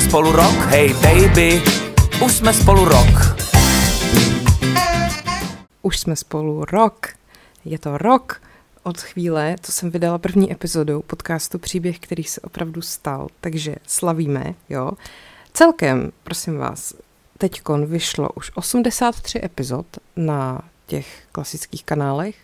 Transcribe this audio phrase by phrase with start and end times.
[0.00, 1.62] jsme spolu rok, hej baby,
[2.24, 3.36] už jsme spolu rok.
[5.82, 7.06] Už jsme spolu rok.
[7.64, 8.42] Je to rok
[8.82, 13.28] od chvíle, co jsem vydala první epizodu podcastu Příběh, který se opravdu stal.
[13.40, 14.90] Takže slavíme, jo.
[15.52, 16.94] Celkem, prosím vás,
[17.38, 22.36] teďkon vyšlo už 83 epizod na těch klasických kanálech,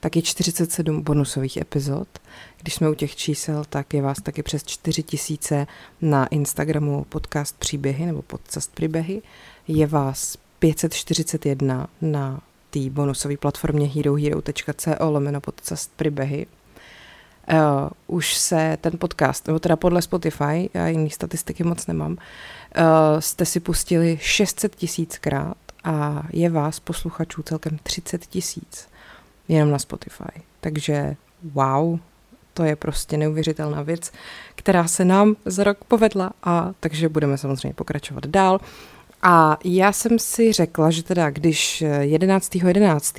[0.00, 2.08] taky 47 bonusových epizod.
[2.62, 5.66] Když jsme u těch čísel, tak je vás taky přes 4 tisíce
[6.02, 9.22] na Instagramu podcast Příběhy nebo podcast Příběhy.
[9.68, 16.46] Je vás 541 na té bonusové platformě herohero.co lomeno podcast Příběhy.
[17.52, 22.16] Uh, už se ten podcast, nebo teda podle Spotify, já jiný statistiky moc nemám, uh,
[23.18, 28.88] jste si pustili 600 tisíckrát a je vás posluchačů celkem 30 tisíc
[29.48, 30.42] jenom na Spotify.
[30.60, 31.16] Takže
[31.52, 31.98] wow,
[32.54, 34.12] to je prostě neuvěřitelná věc,
[34.54, 38.60] která se nám za rok povedla a takže budeme samozřejmě pokračovat dál.
[39.22, 42.66] A já jsem si řekla, že teda když 11.11.
[42.66, 43.16] 11.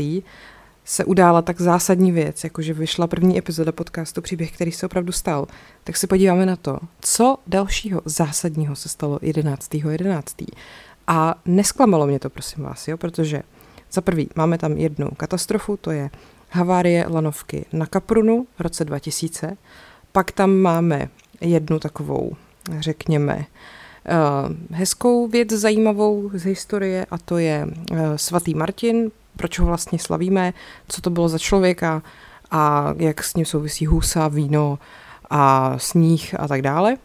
[0.86, 5.48] se udála tak zásadní věc, jakože vyšla první epizoda podcastu Příběh, který se opravdu stal,
[5.84, 9.89] tak se podíváme na to, co dalšího zásadního se stalo 11.11.
[9.89, 10.36] 11.
[11.08, 13.44] A nesklamalo mě to, prosím vás, jo, protože
[13.92, 16.09] za prvý máme tam jednu katastrofu, to je
[16.50, 19.58] havárie lanovky na Kaprunu v roce 2000.
[20.12, 21.09] Pak tam máme
[21.42, 22.36] jednu takovou,
[22.80, 23.45] řekněme,
[24.06, 24.16] eh,
[24.72, 30.54] hezkou věc zajímavou z historie a to je eh, svatý Martin, proč ho vlastně slavíme,
[30.88, 32.02] co to bylo za člověka
[32.52, 34.80] a jak s ním souvisí husa, víno
[35.30, 36.98] a sníh a tak dále.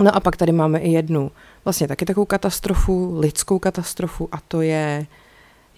[0.00, 1.30] No a pak tady máme i jednu
[1.64, 5.06] vlastně taky takovou katastrofu, lidskou katastrofu a to je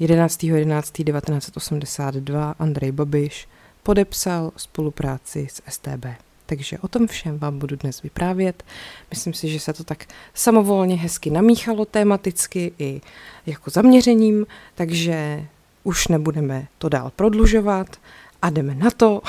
[0.01, 3.49] 11.11.1982 Andrej Babiš
[3.83, 6.07] podepsal spolupráci s STB.
[6.47, 8.63] Takže o tom všem vám budu dnes vyprávět.
[9.11, 10.05] Myslím si, že se to tak
[10.35, 13.01] samovolně hezky namíchalo tematicky i
[13.47, 15.45] jako zaměřením, takže
[15.85, 17.97] už nebudeme to dál prodlužovat
[18.43, 19.23] a jdeme na to.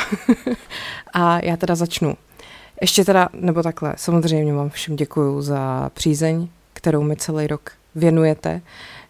[1.13, 2.17] a já teda začnu.
[2.81, 8.61] Ještě teda, nebo takhle, samozřejmě vám všem děkuju za přízeň, kterou mi celý rok věnujete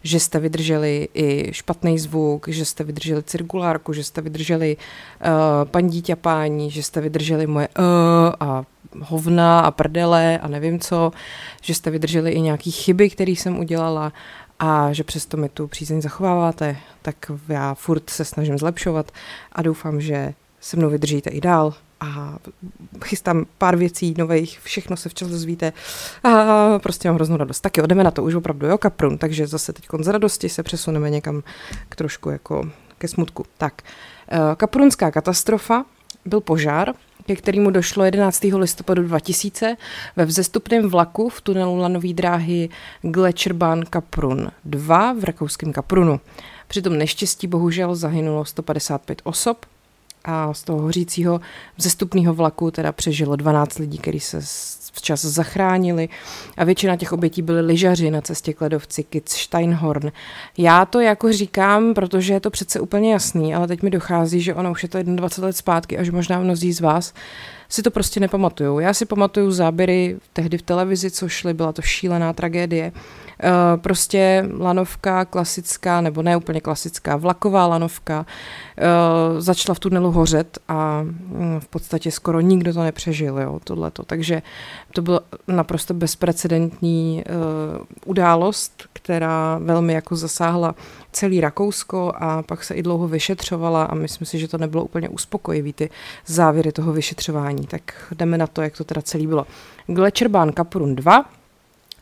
[0.08, 5.30] že jste vydrželi i špatný zvuk, že jste vydrželi cirkulárku, že jste vydrželi uh,
[5.64, 7.84] paní dítě pání, že jste vydrželi moje uh,
[8.40, 8.64] a
[9.00, 11.12] hovna a prdele a nevím co,
[11.62, 14.12] že jste vydrželi i nějaký chyby, které jsem udělala
[14.58, 17.16] a že přesto mi tu přízeň zachováváte, tak
[17.48, 19.12] já furt se snažím zlepšovat
[19.52, 22.38] a doufám, že se mnou vydržíte i dál a
[23.04, 25.72] chystám pár věcí nových, všechno se včas dozvíte
[26.24, 27.60] a prostě mám hroznou radost.
[27.60, 30.62] Tak jo, jdeme na to už opravdu, jo, kaprun, takže zase teď z radosti se
[30.62, 31.42] přesuneme někam
[31.88, 33.44] k trošku jako ke smutku.
[33.58, 33.82] Tak,
[34.28, 35.84] eh, kaprunská katastrofa,
[36.24, 36.94] byl požár,
[37.26, 38.58] ke kterému došlo 11.
[38.58, 39.76] listopadu 2000
[40.16, 42.68] ve vzestupném vlaku v tunelu lanové dráhy
[43.02, 46.20] Gletscherban Kaprun 2 v rakouském Kaprunu.
[46.68, 49.66] Při tom neštěstí bohužel zahynulo 155 osob,
[50.30, 51.40] a z toho hořícího
[51.76, 54.40] vzestupného vlaku teda přežilo 12 lidí, kteří se
[54.92, 56.08] včas zachránili
[56.56, 60.12] a většina těch obětí byly lyžaři na cestě k ledovci Kitz Steinhorn.
[60.58, 64.54] Já to jako říkám, protože je to přece úplně jasný, ale teď mi dochází, že
[64.54, 67.14] ono už je to 21 let zpátky a že možná mnozí z vás
[67.68, 68.78] si to prostě nepamatuju.
[68.78, 72.92] Já si pamatuju záběry tehdy v televizi, co šly, byla to šílená tragédie.
[73.44, 80.58] Uh, prostě lanovka klasická, nebo ne úplně klasická, vlaková lanovka, uh, začala v tunelu hořet
[80.68, 81.00] a
[81.30, 84.04] um, v podstatě skoro nikdo to nepřežil, jo, tohleto.
[84.04, 84.42] Takže
[84.92, 87.24] to byla naprosto bezprecedentní
[87.78, 90.74] uh, událost, která velmi jako zasáhla
[91.12, 95.08] celý Rakousko a pak se i dlouho vyšetřovala a myslím si, že to nebylo úplně
[95.08, 95.90] uspokojivý ty
[96.26, 97.66] závěry toho vyšetřování.
[97.66, 99.46] Tak jdeme na to, jak to teda celý bylo.
[99.86, 101.24] Gletscherbahn Kaprun 2,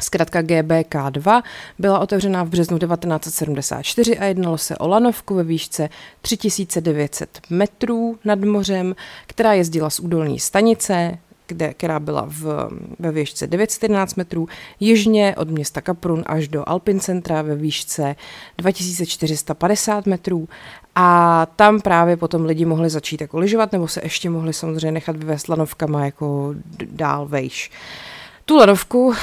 [0.01, 1.43] Zkrátka GBK2
[1.79, 5.89] byla otevřena v březnu 1974 a jednalo se o lanovku ve výšce
[6.21, 8.95] 3900 metrů nad mořem,
[9.27, 14.49] která jezdila z údolní stanice kde, která byla v, ve výšce 911 metrů,
[14.81, 18.17] jižně od města Kaprun až do Alpin centra ve výšce
[18.59, 20.49] 2450 metrů
[20.95, 25.17] a tam právě potom lidi mohli začít jako lyžovat, nebo se ještě mohli samozřejmě nechat
[25.17, 26.55] vyvést lanovkama jako
[26.91, 27.71] dál vejš.
[27.71, 28.16] Uh,
[28.47, 29.15] tu ledovku uh,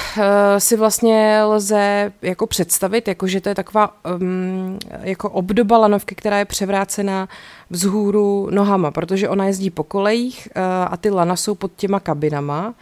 [0.58, 6.38] si vlastně lze jako představit, jako že to je taková um, jako obdoba lanovky, která
[6.38, 7.28] je převrácená
[7.70, 12.74] vzhůru nohama, protože ona jezdí po kolejích uh, a ty lana jsou pod těma kabinama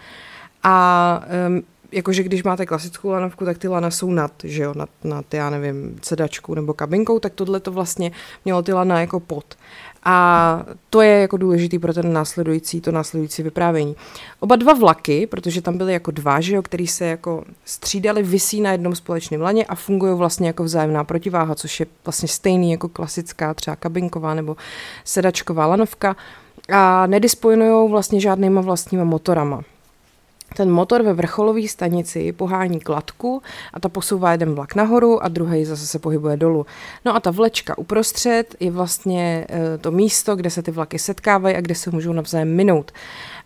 [0.63, 1.63] a um,
[1.93, 5.51] jakože když máte klasickou lanovku, tak ty lana jsou nad, že jo, nad, nad já
[5.51, 8.11] nevím, sedačkou nebo kabinkou, tak tohle to vlastně
[8.45, 9.55] mělo ty lana jako pod.
[10.05, 13.97] A to je jako důležitý pro ten následující, to následující vyprávění.
[14.41, 18.61] Oba dva vlaky, protože tam byly jako dva, že jo, který se jako střídali, visí
[18.61, 22.89] na jednom společném laně a fungují vlastně jako vzájemná protiváha, což je vlastně stejný jako
[22.89, 24.57] klasická třeba kabinková nebo
[25.05, 26.17] sedačková lanovka
[26.73, 29.63] a nedisponují vlastně žádnýma vlastníma motorama.
[30.57, 33.43] Ten motor ve vrcholové stanici pohání kladku
[33.75, 36.67] a ta posouvá jeden vlak nahoru a druhý zase se pohybuje dolů.
[37.05, 41.57] No a ta vlečka uprostřed je vlastně eh, to místo, kde se ty vlaky setkávají
[41.57, 42.93] a kde se můžou navzájem minout.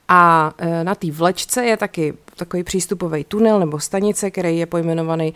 [0.09, 5.35] A eh, na té vlečce je taky takový přístupový tunel nebo stanice, který je pojmenovaný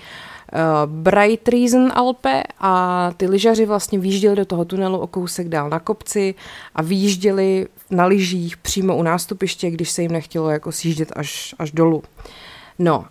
[0.86, 5.78] Bright Reason Alpe a ty lyžaři vlastně výjížděli do toho tunelu o kousek dál na
[5.78, 6.34] kopci
[6.74, 11.70] a výjížděli na lyžích přímo u nástupiště, když se jim nechtělo jako sjíždět až, až
[11.70, 12.02] dolů.
[12.82, 13.04] No, uh,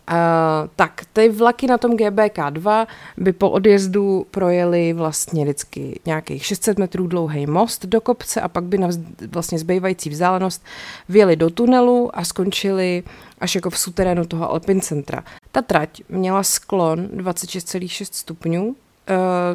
[0.75, 2.87] tak ty vlaky na tom GBK2
[3.17, 8.63] by po odjezdu projeli vlastně vždycky nějakých 600 metrů dlouhý most do kopce a pak
[8.63, 8.99] by na vz,
[9.31, 10.63] vlastně zbývající vzdálenost
[11.09, 13.03] vyjeli do tunelu a skončili
[13.39, 15.23] až jako v suterénu toho Alpin centra.
[15.51, 18.75] Ta trať měla sklon 26,6 stupňů,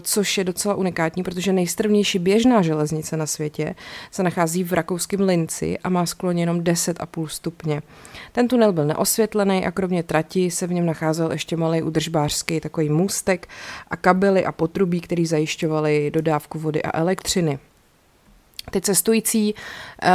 [0.01, 3.75] což je docela unikátní, protože nejstrvnější běžná železnice na světě
[4.11, 7.83] se nachází v rakouském Linci a má sklon jenom 10,5 stupně.
[8.33, 12.89] Ten tunel byl neosvětlený a kromě trati se v něm nacházel ještě malý udržbářský takový
[12.89, 13.49] můstek
[13.91, 17.59] a kabely a potrubí, který zajišťovaly dodávku vody a elektřiny.
[18.71, 20.09] Ty cestující uh,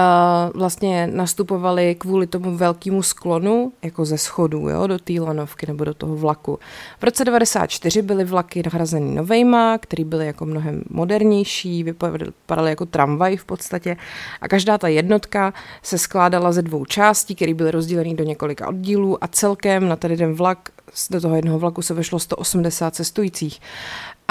[0.60, 5.94] vlastně nastupovali kvůli tomu velkému sklonu, jako ze schodu, jo, do té lanovky nebo do
[5.94, 6.60] toho vlaku.
[7.00, 13.38] V roce 94 byly vlaky nahrazeny novejma, které byly jako mnohem modernější, vypadaly jako tramvaj
[13.38, 13.98] v podstatě
[14.42, 15.54] a každá ta jednotka
[15.84, 20.12] se skládala ze dvou částí, které byly rozděleny do několika oddílů a celkem na ten
[20.12, 20.70] jeden vlak
[21.10, 23.62] do toho jednoho vlaku se vešlo 180 cestujících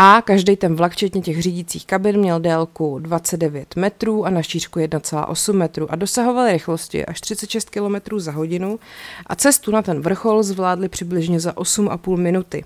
[0.00, 4.78] a každý ten vlak, včetně těch řídících kabin, měl délku 29 metrů a na šířku
[4.78, 8.78] 1,8 metru a dosahovaly rychlosti až 36 km za hodinu
[9.26, 12.64] a cestu na ten vrchol zvládli přibližně za 8,5 minuty.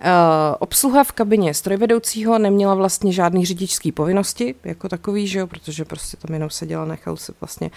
[0.00, 5.84] Uh, obsluha v kabině strojvedoucího neměla vlastně žádný řidičský povinnosti, jako takový, že jo, protože
[5.84, 7.70] prostě tam jenom seděla, nechal se vlastně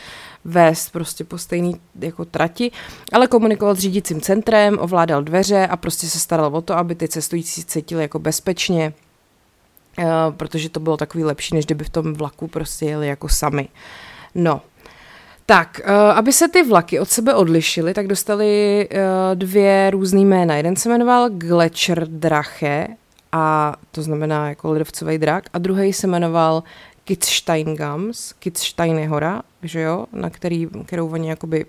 [0.45, 2.71] vést prostě po stejný jako trati,
[3.13, 7.07] ale komunikoval s řídícím centrem, ovládal dveře a prostě se staral o to, aby ty
[7.07, 8.93] cestující cítili jako bezpečně,
[9.97, 10.05] uh,
[10.37, 13.67] protože to bylo takový lepší, než kdyby v tom vlaku prostě jeli jako sami.
[14.35, 14.61] No,
[15.49, 18.99] tak, uh, aby se ty vlaky od sebe odlišily, tak dostali uh,
[19.35, 20.55] dvě různé jména.
[20.55, 22.87] Jeden se jmenoval Gletscherdrache,
[23.31, 26.63] a to znamená jako ledovcový drak, a druhý se jmenoval
[27.03, 31.65] Kitzsteingams, Kitzstein je hora, že jo, na který, kterou oni jakoby,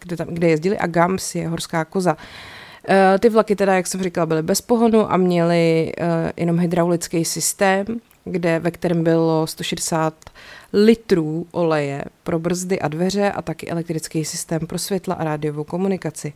[0.00, 2.16] kde, tam, kde jezdili, a Gams je horská koza.
[2.16, 5.92] Uh, ty vlaky teda, jak jsem říkala, byly bez pohonu a měly
[6.36, 7.86] jenom hydraulický systém,
[8.24, 10.14] kde, ve kterém bylo 160
[10.72, 16.32] litrů oleje pro brzdy a dveře a taky elektrický systém pro světla a rádiovou komunikaci.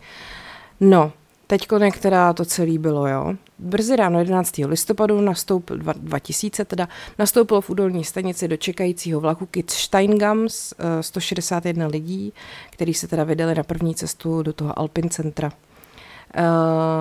[0.80, 1.12] No,
[1.46, 3.34] teď některá to celé bylo, jo.
[3.58, 4.58] Brzy ráno 11.
[4.66, 6.88] listopadu nastoupil, 2000 teda,
[7.18, 12.32] nastoupilo v údolní stanici do čekajícího vlaku Kitzsteingams 161 lidí,
[12.70, 15.52] kteří se teda vydali na první cestu do toho Alpin centra.
[16.36, 16.42] Eh,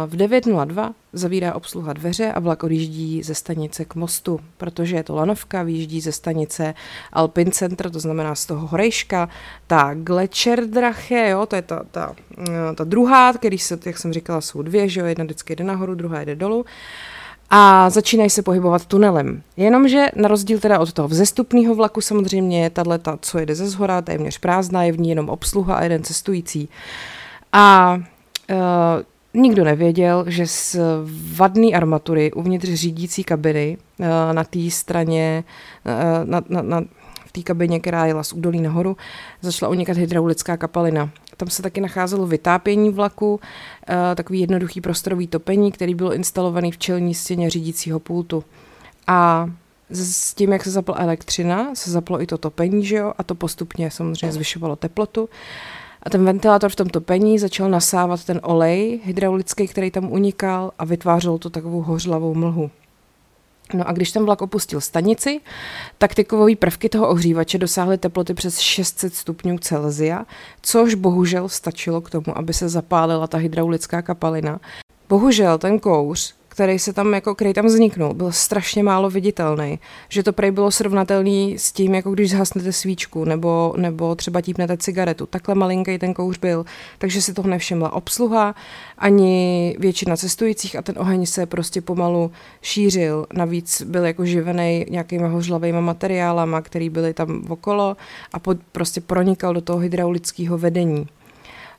[0.07, 5.15] v 9.02 zavírá obsluha dveře a vlak odjíždí ze stanice k mostu, protože je to
[5.15, 6.73] lanovka, vyjíždí ze stanice
[7.13, 9.29] Alpin Center, to znamená z toho horejška,
[9.67, 14.41] ta Gletscherdrache, jo, to je ta, ta, eh, ta druhá, který se, jak jsem říkala,
[14.41, 16.65] jsou dvě, že jo, jedna vždycky jde nahoru, druhá jde dolů
[17.49, 19.41] a začínají se pohybovat tunelem.
[19.57, 24.37] Jenomže na rozdíl teda od toho vzestupného vlaku samozřejmě tahle, co jede ze zhora, téměř
[24.37, 26.69] prázdná, je v ní jenom obsluha a jeden cestující.
[27.51, 27.97] A
[28.49, 28.57] uh,
[29.33, 30.75] Nikdo nevěděl, že z
[31.35, 35.43] vadné armatury uvnitř řídící kabiny eh, na té straně,
[35.85, 36.81] eh, na, na, na,
[37.25, 38.97] v té kabině, která jela z údolí nahoru,
[39.41, 41.09] začala unikat hydraulická kapalina.
[41.37, 43.39] Tam se taky nacházelo vytápění vlaku,
[43.89, 48.43] eh, takový jednoduchý prostorový topení, který byl instalovaný v čelní stěně řídícího pultu.
[49.07, 49.49] A
[49.89, 53.35] s tím, jak se zapla elektřina, se zaplo i to topení, že jo, a to
[53.35, 55.29] postupně samozřejmě zvyšovalo teplotu.
[56.03, 60.85] A ten ventilátor v tom topení začal nasávat ten olej hydraulický, který tam unikal a
[60.85, 62.71] vytvářel to takovou hořlavou mlhu.
[63.73, 65.41] No a když ten vlak opustil stanici,
[65.97, 70.25] tak ty kovové prvky toho ohřívače dosáhly teploty přes 600 stupňů Celzia,
[70.61, 74.59] což bohužel stačilo k tomu, aby se zapálila ta hydraulická kapalina.
[75.09, 79.79] Bohužel ten kouř který se tam, jako, který tam vzniknul, byl strašně málo viditelný.
[80.09, 84.77] Že to prej bylo srovnatelný s tím, jako když zhasnete svíčku nebo, nebo třeba típnete
[84.77, 85.25] cigaretu.
[85.25, 86.65] Takhle malinký ten kouř byl,
[86.97, 88.55] takže si toho nevšimla obsluha,
[88.97, 92.31] ani většina cestujících a ten oheň se prostě pomalu
[92.61, 93.25] šířil.
[93.33, 97.97] Navíc byl jako živený nějakýma hořlavými materiálama, který byly tam okolo
[98.33, 101.07] a pod, prostě pronikal do toho hydraulického vedení.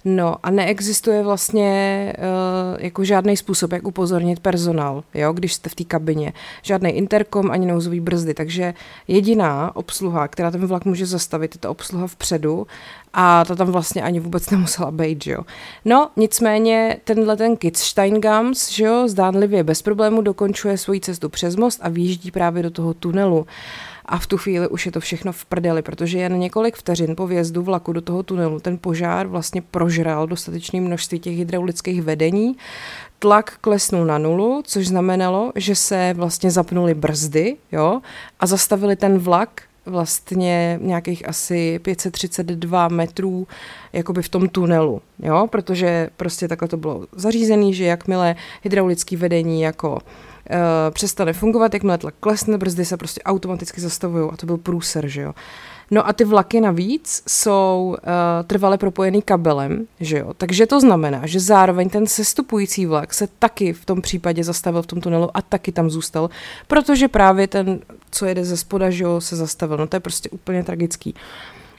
[0.05, 5.75] No a neexistuje vlastně uh, jako žádný způsob, jak upozornit personál, jo, když jste v
[5.75, 6.33] té kabině.
[6.63, 8.75] Žádný interkom ani nouzový brzdy, takže
[9.09, 12.67] jediná obsluha, která ten vlak může zastavit, je ta obsluha vpředu
[13.15, 15.41] a ta tam vlastně ani vůbec nemusela být, jo.
[15.85, 21.81] No, nicméně tenhle ten Kitzsteingams, že jo, zdánlivě bez problému dokončuje svoji cestu přes most
[21.83, 23.39] a výjíždí právě do toho tunelu.
[23.39, 23.47] Uh,
[24.07, 27.27] a v tu chvíli už je to všechno v prdeli, protože jen několik vteřin po
[27.27, 32.57] vjezdu vlaku do toho tunelu ten požár vlastně prožral dostatečné množství těch hydraulických vedení,
[33.19, 38.01] tlak klesnul na nulu, což znamenalo, že se vlastně zapnuly brzdy jo,
[38.41, 43.47] a zastavili ten vlak vlastně nějakých asi 532 metrů
[43.93, 49.61] jakoby v tom tunelu, jo, protože prostě takhle to bylo zařízené, že jakmile hydraulické vedení
[49.63, 49.99] jako uh,
[50.91, 55.23] přestane fungovat, jakmile tlak klesne, brzdy se prostě automaticky zastavují a to byl průser, že
[55.23, 55.35] jo.
[55.91, 60.35] No a ty vlaky navíc jsou uh, trvale propojený kabelem, že jo.
[60.37, 64.87] Takže to znamená, že zároveň ten sestupující vlak se taky v tom případě zastavil v
[64.87, 66.31] tom tunelu a taky tam zůstal,
[66.67, 69.77] protože právě ten, co jede ze spoda, že jo, se zastavil.
[69.77, 71.15] No to je prostě úplně tragický.
[71.15, 71.21] Uh,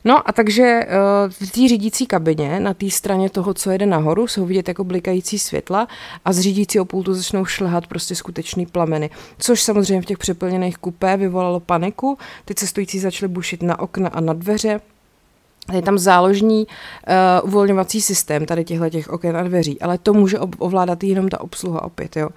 [0.05, 0.87] No a takže eh,
[1.29, 5.39] v té řídící kabině, na té straně toho, co jede nahoru, jsou vidět jako blikající
[5.39, 5.87] světla
[6.25, 9.09] a z řídícího pultu začnou šlehat prostě skutečný plameny.
[9.37, 12.17] Což samozřejmě v těch přeplněných kupé vyvolalo paniku.
[12.45, 14.79] Ty cestující začaly bušit na okna a na dveře,
[15.73, 20.39] je tam záložní uh, uvolňovací systém tady těchto těch oken a dveří, ale to může
[20.39, 22.17] ovládat jenom ta obsluha opět.
[22.17, 22.29] Jo.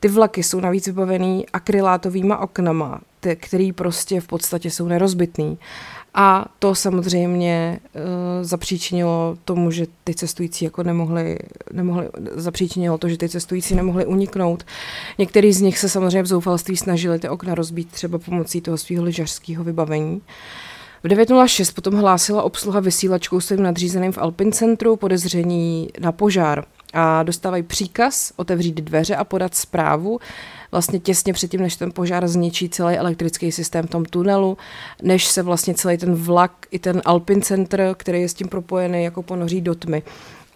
[0.00, 5.58] Ty vlaky jsou navíc vybavený akrylátovýma oknama, ty, který prostě v podstatě jsou nerozbitný.
[6.14, 8.00] A to samozřejmě uh,
[8.42, 11.38] zapříčinilo tomu, že ty cestující jako nemohli,
[11.72, 14.64] nemohli, zapříčinilo to, že ty cestující nemohli uniknout.
[15.18, 19.04] Některý z nich se samozřejmě v zoufalství snažili ty okna rozbít třeba pomocí toho svého
[19.04, 20.22] lyžařského vybavení.
[21.02, 27.22] V 9.06 potom hlásila obsluha vysílačkou svým nadřízeným v Alpin centru podezření na požár a
[27.22, 30.20] dostávají příkaz otevřít dveře a podat zprávu,
[30.72, 34.58] vlastně těsně předtím, než ten požár zničí celý elektrický systém v tom tunelu,
[35.02, 39.04] než se vlastně celý ten vlak i ten Alpin Center, který je s tím propojený,
[39.04, 40.02] jako ponoří do tmy.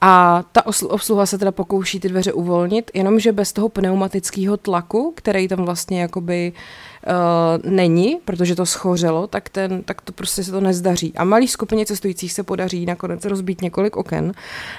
[0.06, 5.48] A ta obsluha se teda pokouší ty dveře uvolnit, jenomže bez toho pneumatického tlaku, který
[5.48, 10.60] tam vlastně jakoby uh, není, protože to schořelo, tak, ten, tak to prostě se to
[10.60, 11.12] nezdaří.
[11.16, 14.32] A malý skupině cestujících se podaří nakonec rozbít několik oken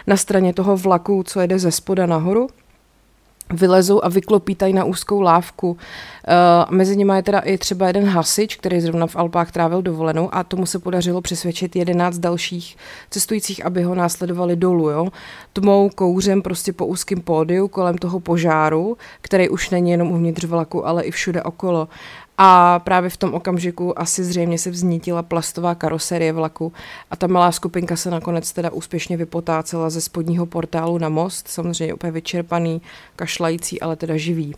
[0.07, 2.47] na straně toho vlaku, co jede ze spoda nahoru
[3.53, 5.71] vylezou a vyklopítají na úzkou lávku.
[5.71, 5.77] Uh,
[6.75, 10.43] mezi nimi je teda i třeba jeden hasič, který zrovna v Alpách trávil dovolenou a
[10.43, 12.77] tomu se podařilo přesvědčit jedenáct dalších
[13.09, 14.89] cestujících, aby ho následovali dolů.
[14.89, 15.07] Jo?
[15.53, 20.87] Tmou, kouřem prostě po úzkém pódiu kolem toho požáru, který už není jenom uvnitř vlaku,
[20.87, 21.87] ale i všude okolo.
[22.37, 26.73] A právě v tom okamžiku asi zřejmě se vznítila plastová karoserie vlaku
[27.11, 31.93] a ta malá skupinka se nakonec teda úspěšně vypotácela ze spodního portálu na most, samozřejmě
[31.93, 32.81] úplně vyčerpaný,
[33.15, 34.55] kašlající, ale teda živý.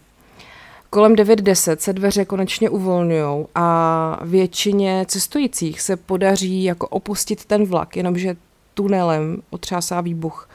[0.89, 7.97] Kolem 9.10 se dveře konečně uvolňují a většině cestujících se podaří jako opustit ten vlak,
[7.97, 8.35] jenomže
[8.73, 10.49] tunelem otřásá výbuch.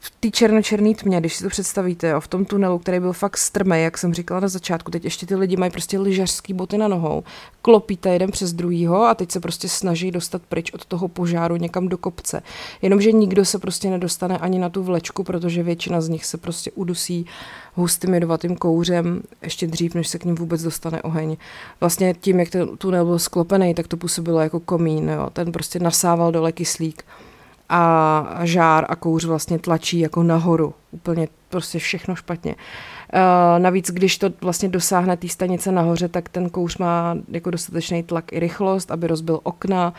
[0.00, 3.36] V té černočerné tmě, když si to představíte, jo, v tom tunelu, který byl fakt
[3.36, 6.88] strmej, jak jsem říkala na začátku, teď ještě ty lidi mají prostě lyžařský boty na
[6.88, 7.24] nohou,
[7.62, 11.88] klopíte jeden přes druhýho a teď se prostě snaží dostat pryč od toho požáru někam
[11.88, 12.42] do kopce.
[12.82, 16.70] Jenomže nikdo se prostě nedostane ani na tu vlečku, protože většina z nich se prostě
[16.70, 17.26] udusí
[17.74, 21.36] hustým jedovatým kouřem ještě dřív, než se k ním vůbec dostane oheň.
[21.80, 25.30] Vlastně tím, jak ten tunel byl sklopený, tak to působilo jako komín, jo.
[25.32, 27.04] ten prostě nasával dole kyslík
[27.68, 30.74] a žár a kouř vlastně tlačí jako nahoru.
[30.90, 32.54] Úplně prostě všechno špatně.
[32.54, 38.02] Uh, navíc, když to vlastně dosáhne té stanice nahoře, tak ten kouř má jako dostatečný
[38.02, 39.94] tlak i rychlost, aby rozbil okna,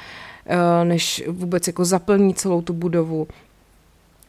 [0.50, 3.28] uh, než vůbec jako zaplní celou tu budovu.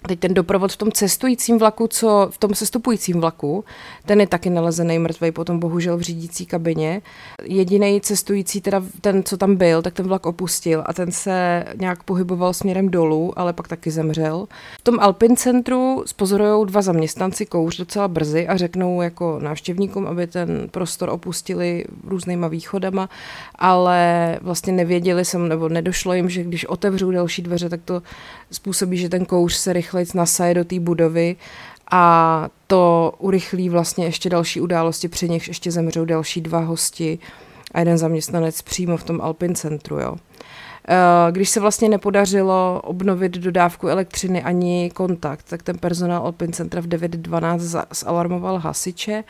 [0.07, 3.65] Teď ten doprovod v tom cestujícím vlaku, co v tom sestupujícím vlaku,
[4.07, 7.03] ten je taky nalezený mrtvý potom bohužel v řídící kabině.
[7.43, 12.03] Jediný cestující, teda ten, co tam byl, tak ten vlak opustil a ten se nějak
[12.03, 14.47] pohyboval směrem dolů, ale pak taky zemřel.
[14.81, 20.27] V tom Alpin centru spozorují dva zaměstnanci kouř docela brzy a řeknou jako návštěvníkům, aby
[20.27, 23.09] ten prostor opustili různýma východama,
[23.55, 28.03] ale vlastně nevěděli jsem, nebo nedošlo jim, že když otevřou další dveře, tak to
[28.51, 31.37] způsobí, že ten kouř se rychle nasaje do té budovy
[31.91, 37.19] a to urychlí vlastně ještě další události, při nichž ještě zemřou další dva hosti
[37.75, 39.99] a jeden zaměstnanec přímo v tom Alpin centru.
[39.99, 40.17] Jo.
[40.91, 46.81] Eh, když se vlastně nepodařilo obnovit dodávku elektřiny ani kontakt, tak ten personál Alpin Centra
[46.81, 49.25] v 9.12 zalarmoval hasiče.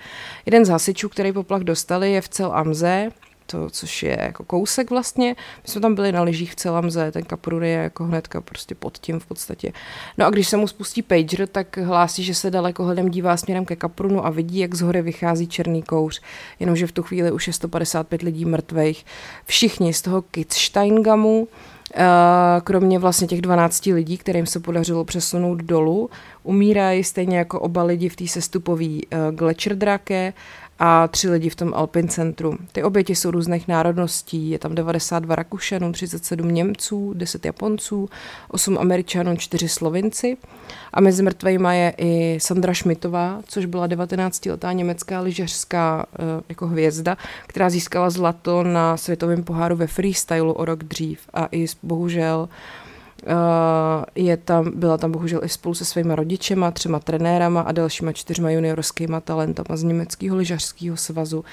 [0.46, 3.08] Jeden z hasičů, který poplach dostali, je v cel Amze,
[3.50, 5.36] to, což je jako kousek vlastně.
[5.62, 8.98] My jsme tam byli na lyžích v Celamze, ten kaprun je jako hnedka prostě pod
[8.98, 9.72] tím v podstatě.
[10.18, 13.64] No a když se mu spustí pager, tak hlásí, že se daleko hledem dívá směrem
[13.64, 16.20] ke kaprunu a vidí, jak z hory vychází černý kouř.
[16.60, 19.06] Jenomže v tu chvíli už je 155 lidí mrtvých.
[19.46, 21.48] Všichni z toho Kitzsteingamu,
[21.94, 22.04] eh,
[22.64, 26.10] kromě vlastně těch 12 lidí, kterým se podařilo přesunout dolů,
[26.42, 30.32] umírají stejně jako oba lidi v té sestupové uh, Gletscherdrake
[30.78, 32.58] a tři lidi v tom Alpin centru.
[32.72, 38.08] Ty oběti jsou různých národností, je tam 92 Rakušanů, 37 Němců, 10 Japonců,
[38.48, 40.36] 8 Američanů, 4 Slovinci.
[40.92, 47.16] A mezi mrtvejma je i Sandra Šmitová, což byla 19-letá německá lyžařská uh, jako hvězda,
[47.46, 51.20] která získala zlato na světovém poháru ve freestylu o rok dřív.
[51.34, 52.87] A i bohužel Uh,
[54.14, 58.50] je tam, byla tam bohužel i spolu se svými rodičema, třema trenérama a dalšíma čtyřma
[58.50, 61.44] juniorskýma talentama z německého lyžařského svazu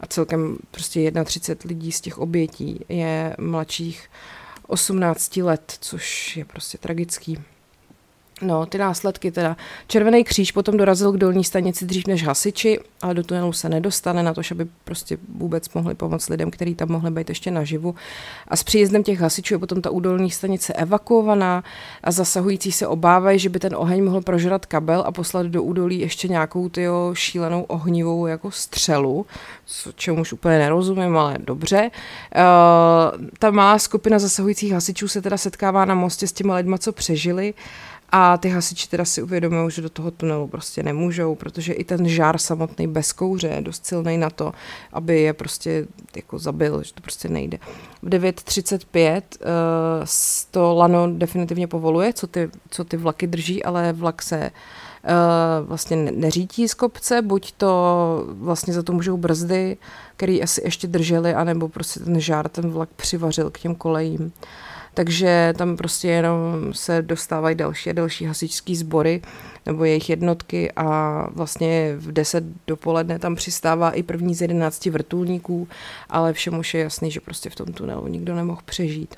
[0.00, 4.08] a celkem prostě 31 lidí z těch obětí je mladších
[4.66, 7.38] 18 let, což je prostě tragický.
[8.42, 9.56] No, ty následky teda.
[9.86, 14.22] Červený kříž potom dorazil k dolní stanici dřív než hasiči, ale do tunelu se nedostane
[14.22, 17.94] na to, aby prostě vůbec mohli pomoct lidem, kteří tam mohli být ještě naživu.
[18.48, 21.64] A s příjezdem těch hasičů je potom ta údolní stanice evakuovaná
[22.02, 26.00] a zasahující se obávají, že by ten oheň mohl prožrat kabel a poslat do údolí
[26.00, 29.26] ještě nějakou tyjo šílenou ohnivou jako střelu,
[29.66, 31.90] co, už úplně nerozumím, ale dobře.
[31.90, 36.92] Uh, ta má skupina zasahujících hasičů se teda setkává na mostě s těma lidma, co
[36.92, 37.54] přežili
[38.12, 42.08] a ty hasiči teda si uvědomují, že do toho tunelu prostě nemůžou, protože i ten
[42.08, 44.52] žár samotný bez kouře je dost silný na to,
[44.92, 45.86] aby je prostě
[46.16, 47.58] jako zabil, že to prostě nejde.
[48.02, 49.46] V 9.35 uh,
[50.50, 54.50] to lano definitivně povoluje, co ty, co ty vlaky drží, ale vlak se
[55.04, 59.76] Uh, vlastně neřítí z kopce, buď to vlastně za to můžou brzdy,
[60.16, 64.20] který asi ještě drželi, anebo prostě ten žár ten vlak přivařil k těm kolejím.
[64.20, 64.30] Uh,
[64.98, 69.22] takže tam prostě jenom se dostávají další a další hasičský sbory
[69.66, 75.68] nebo jejich jednotky a vlastně v 10 dopoledne tam přistává i první z 11 vrtulníků,
[76.10, 79.14] ale všem už je jasný, že prostě v tom tunelu nikdo nemohl přežít.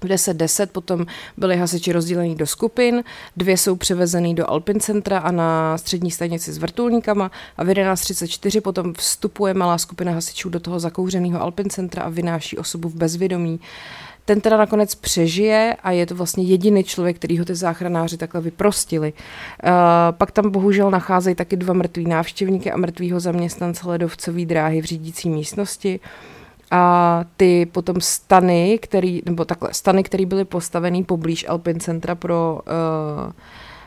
[0.00, 1.06] V 10.10 potom
[1.36, 3.04] byli hasiči rozděleni do skupin,
[3.36, 8.60] dvě jsou převezený do Alpin centra a na střední stanici s vrtulníkama a v 11.34
[8.60, 13.60] potom vstupuje malá skupina hasičů do toho zakouřeného Alpin centra a vynáší osobu v bezvědomí.
[14.24, 18.40] Ten teda nakonec přežije a je to vlastně jediný člověk, který ho ty záchranáři takhle
[18.40, 19.12] vyprostili.
[19.12, 19.70] Uh,
[20.10, 25.30] pak tam bohužel nacházejí taky dva mrtví návštěvníky a mrtvýho zaměstnance ledovcové dráhy v řídící
[25.30, 26.00] místnosti.
[26.70, 32.60] A ty potom stany, který, nebo takhle, stany, které byly postavený poblíž Alpin Centra pro
[33.26, 33.32] uh,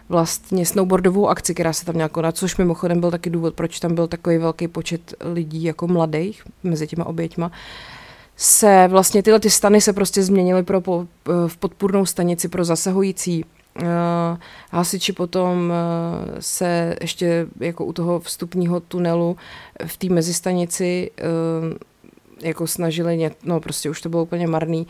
[0.09, 3.95] vlastně snowboardovou akci, která se tam měla konat, což mimochodem byl taky důvod, proč tam
[3.95, 7.47] byl takový velký počet lidí jako mladých mezi těma oběťma.
[7.47, 7.53] Uh,
[8.37, 11.07] se vlastně tyhle ty stany se prostě změnily pro po,
[11.47, 13.45] v podpůrnou stanici pro zasahující
[13.81, 14.37] Uh,
[14.71, 19.37] hasiči potom uh, se ještě jako u toho vstupního tunelu
[19.85, 21.77] v té mezistanici uh,
[22.41, 24.87] jako snažili, ně, no prostě už to bylo úplně marný.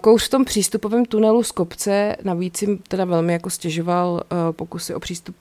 [0.00, 5.00] Kouř v tom přístupovém tunelu z kopce navíc jim teda velmi jako stěžoval pokusy o
[5.00, 5.36] přístup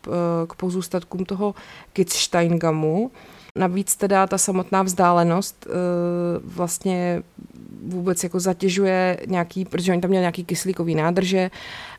[0.48, 1.56] k pozůstatkům toho
[1.94, 3.12] Kitzsteingamu,
[3.58, 5.74] Navíc teda ta samotná vzdálenost uh,
[6.56, 7.24] vlastně
[7.84, 11.52] vůbec jako zatěžuje nějaký, protože oni tam měli nějaký kyslíkový nádrže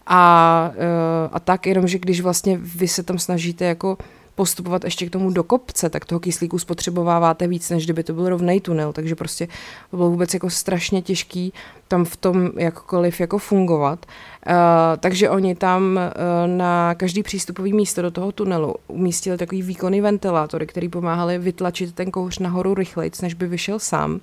[0.06, 3.98] a, uh, a tak, jenomže když vlastně vy se tam snažíte jako
[4.38, 8.28] postupovat ještě k tomu do kopce, tak toho kyslíku spotřebováváte víc, než kdyby to byl
[8.28, 9.48] rovný tunel, takže prostě
[9.90, 11.52] to bylo vůbec jako strašně těžký
[11.88, 14.06] tam v tom jakkoliv jako fungovat.
[14.06, 14.54] Uh,
[15.00, 20.66] takže oni tam uh, na každý přístupový místo do toho tunelu umístili takový výkonný ventilátory,
[20.66, 24.20] který pomáhali vytlačit ten kouř nahoru rychleji, než by vyšel sám.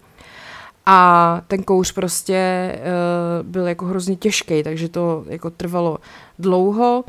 [0.85, 2.39] A ten kouř prostě
[2.75, 5.97] uh, byl jako hrozně těžký, takže to jako trvalo
[6.39, 7.03] dlouho.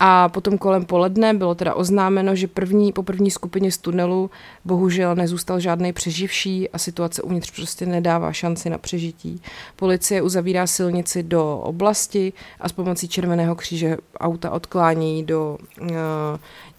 [0.00, 4.30] A potom kolem poledne bylo teda oznámeno, že první, po první skupině z tunelu
[4.64, 9.42] bohužel nezůstal žádný přeživší a situace uvnitř prostě nedává šanci na přežití.
[9.76, 15.88] Policie uzavírá silnici do oblasti a s pomocí Červeného kříže auta odklání do uh,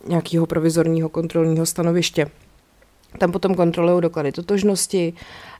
[0.08, 2.28] nějakého provizorního kontrolního stanoviště.
[3.18, 5.14] Tam potom kontrolují doklady totožnosti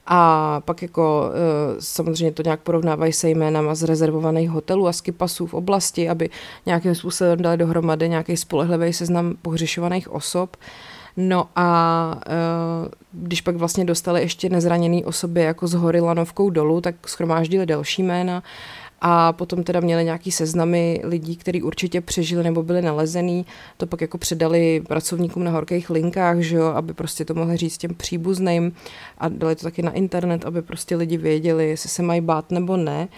[0.06, 5.46] a pak jako e, samozřejmě to nějak porovnávají se jménama z rezervovaných hotelů a skipasů
[5.46, 6.30] v oblasti, aby
[6.66, 10.56] nějakým způsobem dali dohromady nějaký spolehlivý seznam pohřešovaných osob.
[11.16, 12.32] No a e,
[13.12, 18.02] když pak vlastně dostali ještě nezraněný osoby jako s hory lanovkou dolů, tak schromáždili další
[18.02, 18.42] jména
[19.00, 24.00] a potom teda měli nějaký seznamy lidí, kteří určitě přežili nebo byli nalezený, to pak
[24.00, 28.72] jako předali pracovníkům na horkých linkách, že jo, aby prostě to mohli říct těm příbuzným
[29.18, 32.76] a dali to taky na internet, aby prostě lidi věděli, jestli se mají bát nebo
[32.76, 33.08] ne.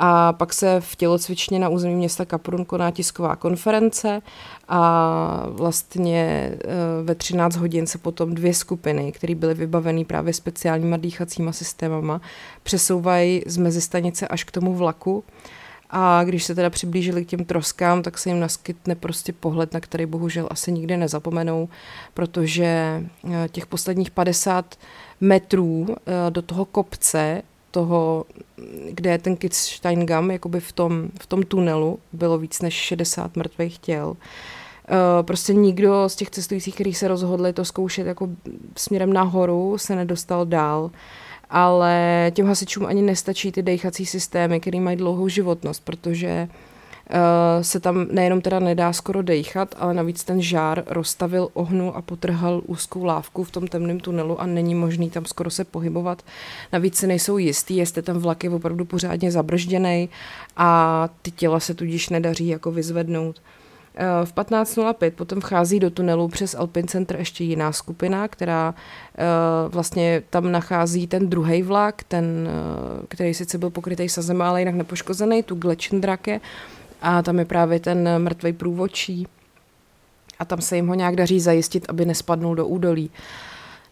[0.00, 4.22] A pak se v tělocvičně na území města Kaprun koná tisková konference
[4.68, 6.58] a vlastně eh,
[7.02, 12.20] ve 13 hodin se potom dvě skupiny, které byly vybaveny právě speciálníma dýchacíma systémama,
[12.62, 15.24] přesouvají z mezistanice až k tomu vlaku.
[15.90, 19.80] A když se teda přiblížili k těm troskám, tak se jim naskytne prostě pohled, na
[19.80, 21.68] který bohužel asi nikdy nezapomenou,
[22.14, 24.76] protože eh, těch posledních 50
[25.20, 28.24] metrů eh, do toho kopce toho,
[28.90, 33.78] kde je ten Kitzsteingam, jakoby v tom, v tom tunelu, bylo víc než 60 mrtvých
[33.78, 34.08] těl.
[34.08, 38.28] Uh, prostě nikdo z těch cestujících, kteří se rozhodli to zkoušet jako
[38.76, 40.90] směrem nahoru, se nedostal dál.
[41.50, 46.48] Ale těm hasičům ani nestačí ty dechací systémy, které mají dlouhou životnost, protože
[47.62, 52.62] se tam nejenom teda nedá skoro dejchat, ale navíc ten žár rozstavil ohnu a potrhal
[52.66, 56.22] úzkou lávku v tom temném tunelu a není možný tam skoro se pohybovat.
[56.72, 60.08] Navíc se nejsou jistý, jestli ten vlak je opravdu pořádně zabržděný
[60.56, 63.42] a ty těla se tudíž nedaří jako vyzvednout.
[63.98, 69.72] Uh, v 15.05 potom vchází do tunelu přes Alpin Center ještě jiná skupina, která uh,
[69.72, 72.48] vlastně tam nachází ten druhý vlak, ten,
[73.08, 76.40] který sice byl pokrytý sazem, ale jinak nepoškozený, tu Gletschendrake,
[77.02, 79.26] a tam je právě ten mrtvý průvodčí
[80.38, 83.10] a tam se jim ho nějak daří zajistit, aby nespadnul do údolí.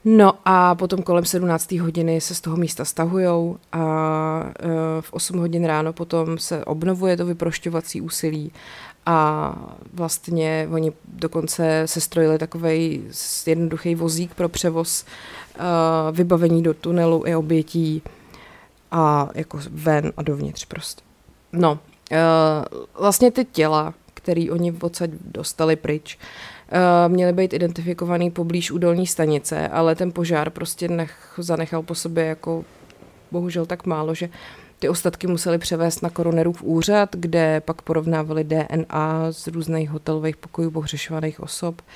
[0.04, 1.72] No a potom kolem 17.
[1.72, 3.82] hodiny se z toho místa stahujou a
[4.60, 8.52] e, v 8 hodin ráno potom se obnovuje to vyprošťovací úsilí
[9.06, 9.54] a
[9.94, 13.02] vlastně oni dokonce se strojili takový
[13.46, 18.02] jednoduchý vozík pro převoz uh, vybavení do tunelu i obětí
[18.90, 21.02] a jako ven a dovnitř prostě.
[21.52, 21.78] No
[22.98, 26.18] vlastně ty těla, které oni odsaď dostali pryč,
[26.72, 32.24] uh, měly být identifikovaný poblíž údolní stanice, ale ten požár prostě nech, zanechal po sobě
[32.24, 32.64] jako
[33.30, 34.28] bohužel tak málo, že
[34.78, 40.70] ty ostatky museli převést na koronerův úřad, kde pak porovnávali DNA z různých hotelových pokojů
[40.70, 41.80] pohřešovaných osob.
[41.80, 41.86] Uh,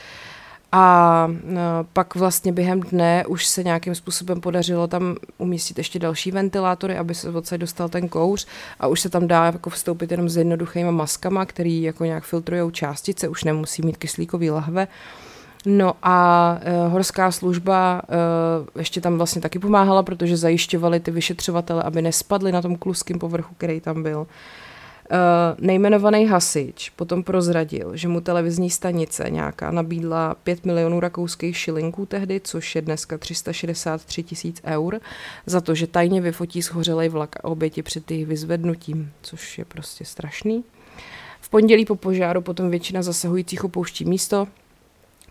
[0.72, 1.61] a no,
[1.92, 7.14] pak vlastně během dne už se nějakým způsobem podařilo tam umístit ještě další ventilátory, aby
[7.14, 8.46] se odsaď dostal ten kouř
[8.80, 12.72] a už se tam dá jako vstoupit jenom s jednoduchými maskama, který jako nějak filtrují
[12.72, 14.88] částice, už nemusí mít kyslíkový lahve.
[15.66, 21.83] No a uh, horská služba uh, ještě tam vlastně taky pomáhala, protože zajišťovali ty vyšetřovatele,
[21.83, 24.26] aby nespadli na tom kluském povrchu, který tam byl.
[25.59, 32.40] Nejmenovaný hasič potom prozradil, že mu televizní stanice nějaká nabídla 5 milionů rakouských šilinků tehdy,
[32.44, 35.01] což je dneska 363 tisíc eur,
[35.46, 40.05] za to, že tajně vyfotí schořelej vlak a oběti před jejich vyzvednutím, což je prostě
[40.05, 40.64] strašný.
[41.40, 44.49] V pondělí po požáru potom většina zasahujících opouští místo,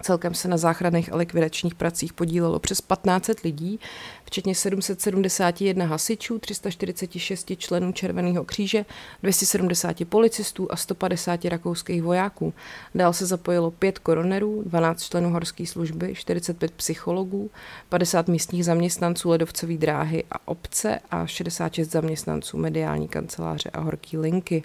[0.02, 3.80] Celkem se na záchranných a likvidačních pracích podílelo přes 1500 lidí,
[4.26, 8.86] včetně 771 hasičů, 346 členů Červeného kříže,
[9.22, 12.54] 270 policistů a 150 rakouských vojáků.
[12.96, 17.52] Dál se zapojilo 5 koronerů, 12 členů horské služby, 45 psychologů,
[17.90, 24.64] 50 místních zaměstnanců ledovcové dráhy a obce a 66 zaměstnanců mediální kanceláře a horké linky.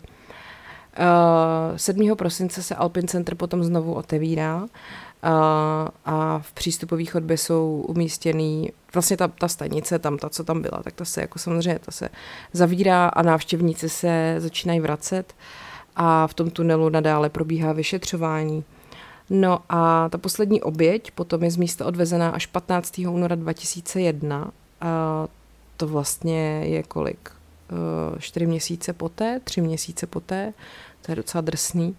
[1.76, 2.16] 7.
[2.16, 4.66] prosince se Alpin Center potom znovu otevírá
[5.22, 10.62] a, a v přístupové chodbě jsou umístěný, vlastně ta, ta stanice tam, ta, co tam
[10.62, 12.08] byla, tak ta se jako samozřejmě ta se
[12.52, 15.34] zavírá a návštěvníci se začínají vracet
[15.96, 18.64] a v tom tunelu nadále probíhá vyšetřování.
[19.30, 22.98] No a ta poslední oběť potom je z místa odvezená až 15.
[22.98, 25.26] února 2001 a
[25.76, 27.30] to vlastně je kolik?
[27.74, 30.52] E, čtyři měsíce poté, tři měsíce poté,
[31.02, 31.96] to je docela drsný.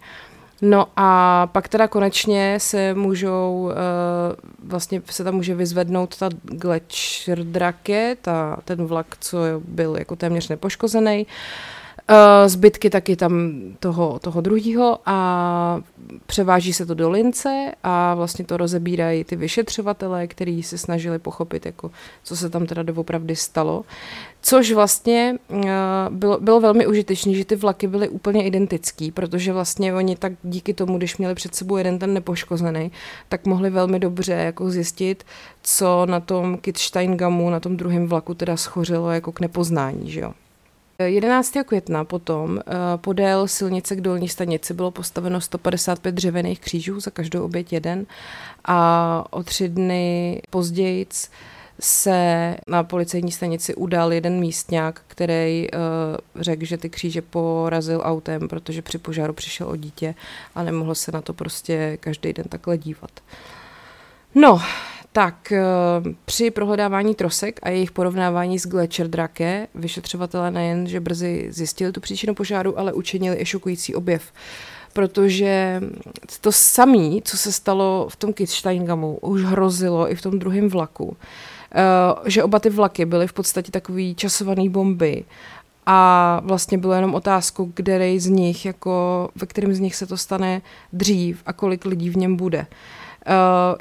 [0.62, 8.16] No a pak teda konečně se můžou, uh, vlastně se tam může vyzvednout ta Gletscherdrake,
[8.20, 11.26] ta, ten vlak, co byl jako téměř nepoškozený.
[11.26, 11.32] Uh,
[12.46, 15.80] zbytky taky tam toho, toho druhého a
[16.26, 21.66] převáží se to do lince a vlastně to rozebírají ty vyšetřovatelé, kteří se snažili pochopit,
[21.66, 21.90] jako,
[22.24, 23.84] co se tam teda doopravdy stalo.
[24.42, 25.60] Což vlastně uh,
[26.10, 30.74] bylo, bylo velmi užitečné, že ty vlaky byly úplně identický, protože vlastně oni tak díky
[30.74, 32.92] tomu, když měli před sebou jeden ten nepoškozený,
[33.28, 35.24] tak mohli velmi dobře jako zjistit,
[35.62, 40.32] co na tom Kitzsteingamu, na tom druhém vlaku teda schořilo jako k nepoznání, že jo.
[41.04, 41.52] 11.
[41.66, 42.60] května potom uh,
[42.96, 48.06] podél silnice k dolní stanici bylo postaveno 155 dřevěných křížů, za každou oběť jeden
[48.64, 51.06] a o tři dny později
[51.80, 55.78] se na policejní stanici udal jeden místňák, který uh,
[56.42, 60.14] řekl, že ty kříže porazil autem, protože při požáru přišel o dítě
[60.54, 63.10] a nemohl se na to prostě každý den takhle dívat.
[64.34, 64.60] No,
[65.16, 65.62] tak eh,
[66.24, 72.00] při prohledávání trosek a jejich porovnávání s Gletscher Drake vyšetřovatelé nejen, že brzy zjistili tu
[72.00, 74.32] příčinu požáru, ale učinili i šokující objev.
[74.92, 75.80] Protože
[76.40, 81.16] to samé, co se stalo v tom Kitzsteingamu, už hrozilo i v tom druhém vlaku.
[81.74, 85.24] Eh, že oba ty vlaky byly v podstatě takový časovaný bomby
[85.86, 90.16] a vlastně bylo jenom otázku, který z nich, jako, ve kterém z nich se to
[90.16, 92.58] stane dřív a kolik lidí v něm bude.
[92.58, 93.05] Uh,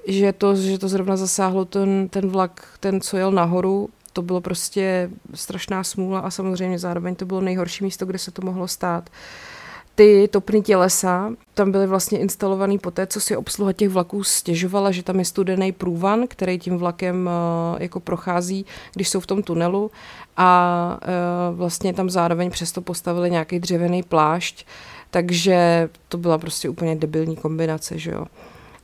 [0.07, 4.41] že, to, že to zrovna zasáhlo ten, ten vlak, ten, co jel nahoru, to bylo
[4.41, 9.09] prostě strašná smůla a samozřejmě zároveň to bylo nejhorší místo, kde se to mohlo stát.
[9.95, 14.91] Ty topný tělesa tam byly vlastně instalovaný po té, co si obsluha těch vlaků stěžovala,
[14.91, 17.29] že tam je studený průvan, který tím vlakem
[17.73, 19.91] uh, jako prochází, když jsou v tom tunelu
[20.37, 20.99] a
[21.51, 24.65] uh, vlastně tam zároveň přesto postavili nějaký dřevěný plášť,
[25.11, 28.25] takže to byla prostě úplně debilní kombinace, že jo.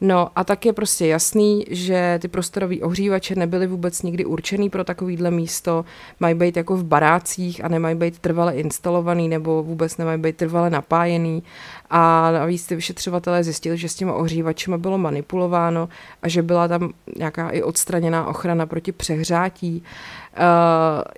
[0.03, 4.83] No a tak je prostě jasný, že ty prostorové ohřívače nebyly vůbec nikdy určený pro
[4.83, 5.85] takovýhle místo,
[6.19, 10.69] mají být jako v barácích a nemají být trvale instalovaný nebo vůbec nemají být trvale
[10.69, 11.43] napájený.
[11.89, 15.89] A navíc ty vyšetřovatelé zjistili, že s těma ohřívačema bylo manipulováno
[16.21, 19.83] a že byla tam nějaká i odstraněná ochrana proti přehřátí.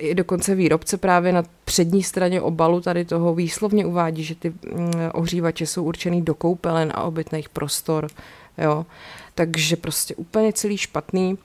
[0.00, 4.92] Uh, dokonce výrobce právě na přední straně obalu tady toho výslovně uvádí, že ty mm,
[5.12, 8.08] ohřívače jsou určený do koupelen a obytných prostor
[8.58, 8.86] jo.
[9.34, 11.38] Takže prostě úplně celý špatný.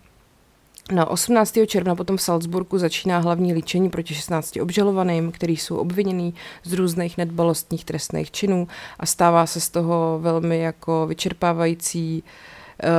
[0.91, 1.57] Na 18.
[1.67, 7.17] června potom v Salzburgu začíná hlavní líčení proti 16 obžalovaným, kteří jsou obvinění z různých
[7.17, 8.67] nedbalostních trestných činů
[8.99, 12.89] a stává se z toho velmi jako vyčerpávající uh,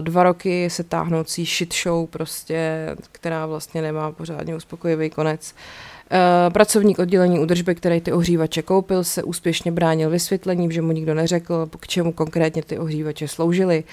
[0.00, 5.52] dva roky se táhnoucí shit show prostě, která vlastně nemá pořádně uspokojivý konec.
[5.52, 5.89] Uh, Eh,
[6.52, 11.68] pracovník oddělení údržby, který ty ohřívače koupil, se úspěšně bránil vysvětlením, že mu nikdo neřekl,
[11.80, 13.84] k čemu konkrétně ty ohřívače sloužily.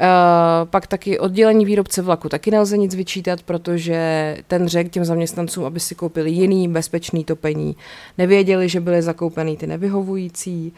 [0.00, 5.64] Uh, pak taky oddělení výrobce vlaku taky nelze nic vyčítat, protože ten řekl těm zaměstnancům,
[5.64, 7.76] aby si koupili jiný bezpečný topení.
[8.18, 10.72] Nevěděli, že byly zakoupený ty nevyhovující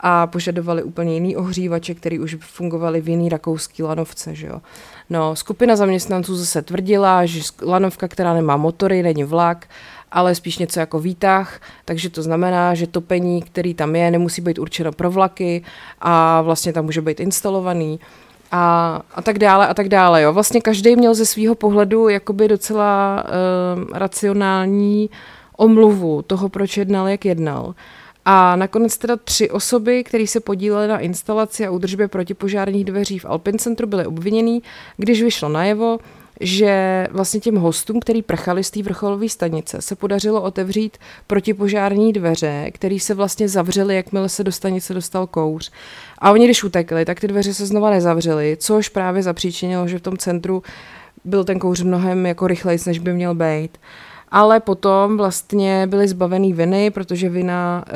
[0.00, 4.34] a požadovali úplně jiný ohřívače, který už fungovaly v jiný rakouský lanovce.
[4.34, 4.60] Že jo.
[5.10, 9.66] No, skupina zaměstnanců zase tvrdila, že lanovka, která nemá motory, není vlak,
[10.16, 14.58] ale spíš něco jako výtah, takže to znamená, že topení, který tam je, nemusí být
[14.58, 15.62] určeno pro vlaky
[16.00, 18.00] a vlastně tam může být instalovaný
[18.52, 20.22] a, a tak dále a tak dále.
[20.22, 20.32] Jo.
[20.32, 25.10] Vlastně každý měl ze svého pohledu jakoby docela uh, racionální
[25.56, 27.74] omluvu toho, proč jednal, jak jednal.
[28.24, 33.24] A nakonec teda tři osoby, které se podílely na instalaci a údržbě protipožárních dveří v
[33.24, 34.62] Alpin centru, byly obviněný,
[34.96, 35.98] když vyšlo najevo,
[36.40, 42.70] že vlastně těm hostům, který prchali z té vrcholové stanice, se podařilo otevřít protipožární dveře,
[42.74, 45.70] které se vlastně zavřely, jakmile se do stanice dostal kouř.
[46.18, 50.02] A oni, když utekli, tak ty dveře se znova nezavřely, což právě zapříčinilo, že v
[50.02, 50.62] tom centru
[51.24, 53.78] byl ten kouř mnohem jako rychlejší, než by měl být.
[54.28, 57.94] Ale potom vlastně byli zbavený viny, protože vina uh,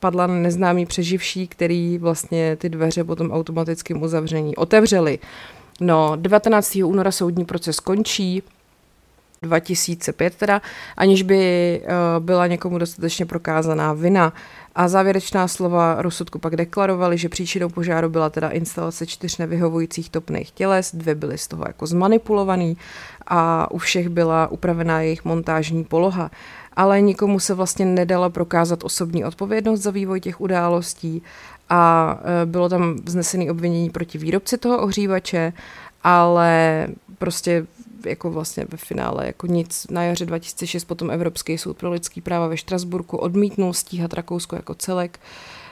[0.00, 5.18] padla na neznámý přeživší, který vlastně ty dveře potom automatickým uzavření otevřeli.
[5.80, 6.78] No, 19.
[6.84, 8.42] února soudní proces končí,
[9.42, 10.62] 2005 teda,
[10.96, 14.32] aniž by uh, byla někomu dostatečně prokázaná vina.
[14.74, 20.50] A závěrečná slova rozsudku pak deklarovali, že příčinou požáru byla teda instalace čtyř nevyhovujících topných
[20.50, 22.76] těles, dvě byly z toho jako zmanipulovaný
[23.26, 26.30] a u všech byla upravená jejich montážní poloha.
[26.76, 31.22] Ale nikomu se vlastně nedala prokázat osobní odpovědnost za vývoj těch událostí
[31.70, 35.52] a e, bylo tam vznesené obvinění proti výrobci toho ohřívače,
[36.02, 36.86] ale
[37.18, 37.66] prostě
[38.06, 39.86] jako vlastně ve finále jako nic.
[39.90, 44.74] Na jaře 2006 potom Evropský soud pro lidský práva ve Štrasburku odmítnul stíhat Rakousko jako
[44.74, 45.20] celek,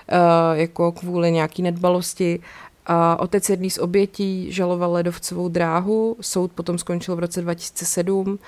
[0.09, 2.41] e, jako kvůli nějaký nedbalosti
[2.87, 8.39] a otec jedný z obětí žaloval ledovcovou dráhu, soud potom skončil v roce 2007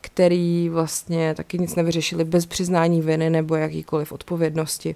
[0.00, 4.94] který vlastně taky nic nevyřešili bez přiznání viny nebo jakýkoliv odpovědnosti.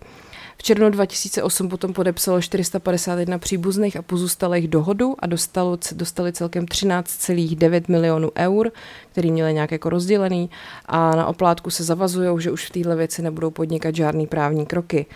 [0.58, 7.82] V červnu 2008 potom podepsalo 451 příbuzných a pozůstalých dohodu a dostalo, dostali celkem 13,9
[7.88, 8.72] milionů eur,
[9.12, 10.50] který měli nějak jako rozdělený
[10.86, 15.06] a na oplátku se zavazují, že už v této věci nebudou podnikat žádný právní kroky.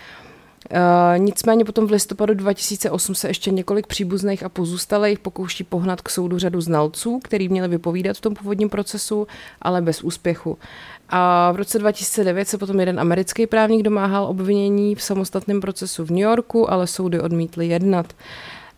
[0.73, 6.09] Uh, nicméně potom v listopadu 2008 se ještě několik příbuzných a pozůstalých pokouší pohnat k
[6.09, 9.27] soudu řadu znalců, který měli vypovídat v tom původním procesu,
[9.63, 10.59] ale bez úspěchu.
[11.09, 16.11] A v roce 2009 se potom jeden americký právník domáhal obvinění v samostatném procesu v
[16.11, 18.13] New Yorku, ale soudy odmítly jednat.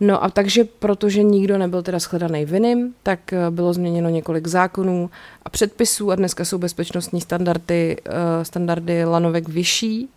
[0.01, 5.11] No a takže, protože nikdo nebyl teda shledaný vinným, tak eh, bylo změněno několik zákonů
[5.45, 10.09] a předpisů a dneska jsou bezpečnostní standardy, eh, standardy lanovek vyšší,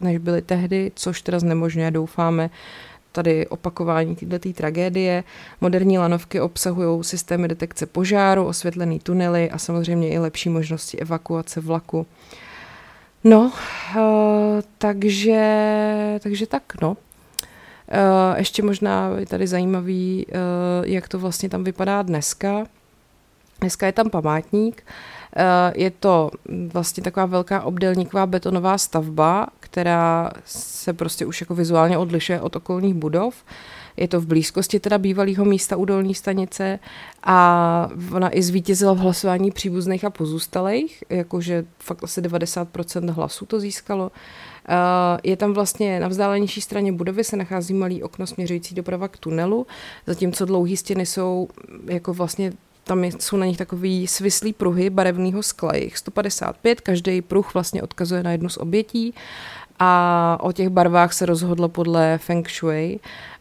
[0.00, 2.50] než byly tehdy, což teda znemožňuje, doufáme,
[3.12, 5.24] tady opakování této tragédie.
[5.60, 12.06] Moderní lanovky obsahují systémy detekce požáru, osvětlený tunely a samozřejmě i lepší možnosti evakuace vlaku.
[13.24, 13.52] No,
[13.96, 14.02] uh,
[14.78, 16.90] takže, takže tak, no.
[16.90, 16.96] Uh,
[18.36, 22.66] ještě možná je tady zajímavý, uh, jak to vlastně tam vypadá dneska.
[23.60, 24.82] Dneska je tam památník.
[25.74, 26.30] Je to
[26.72, 32.94] vlastně taková velká obdelníková betonová stavba, která se prostě už jako vizuálně odlišuje od okolních
[32.94, 33.34] budov.
[33.96, 36.78] Je to v blízkosti teda bývalého místa u dolní stanice
[37.22, 43.60] a ona i zvítězila v hlasování příbuzných a pozůstalých, jakože fakt asi 90% hlasů to
[43.60, 44.12] získalo.
[45.22, 49.66] Je tam vlastně na vzdálenější straně budovy se nachází malý okno směřující doprava k tunelu,
[50.06, 51.48] zatímco dlouhé stěny jsou
[51.86, 52.52] jako vlastně
[52.88, 58.22] tam jsou na nich takový svislý pruhy barevného skla, jich 155, každý pruh vlastně odkazuje
[58.22, 59.14] na jednu z obětí
[59.78, 63.00] a o těch barvách se rozhodlo podle Feng Shui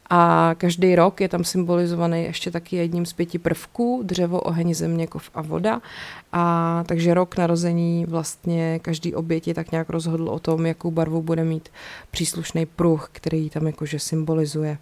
[0.09, 5.07] a každý rok je tam symbolizovaný ještě taky jedním z pěti prvků, dřevo, oheň, země,
[5.07, 5.81] kov a voda.
[6.31, 11.43] A takže rok narození vlastně každý oběti tak nějak rozhodl o tom, jakou barvu bude
[11.43, 11.69] mít
[12.11, 14.77] příslušný pruh, který tam jakože symbolizuje.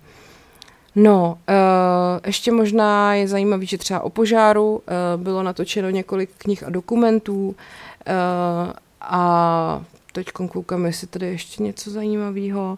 [0.96, 6.64] No, uh, ještě možná je zajímavý, že třeba o požáru uh, bylo natočeno několik knih
[6.64, 7.56] a dokumentů uh,
[9.02, 12.78] a teď koukám, jestli tady ještě něco zajímavého.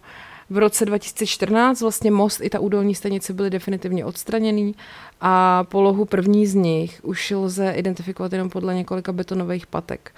[0.49, 4.75] V roce 2014 vlastně most i ta údolní stanice byly definitivně odstraněný
[5.21, 10.11] a polohu první z nich už lze identifikovat jenom podle několika betonových patek.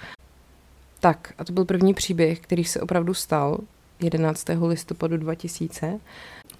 [1.00, 3.58] Tak, a to byl první příběh, který se opravdu stal
[4.00, 4.46] 11.
[4.66, 6.00] listopadu 2000.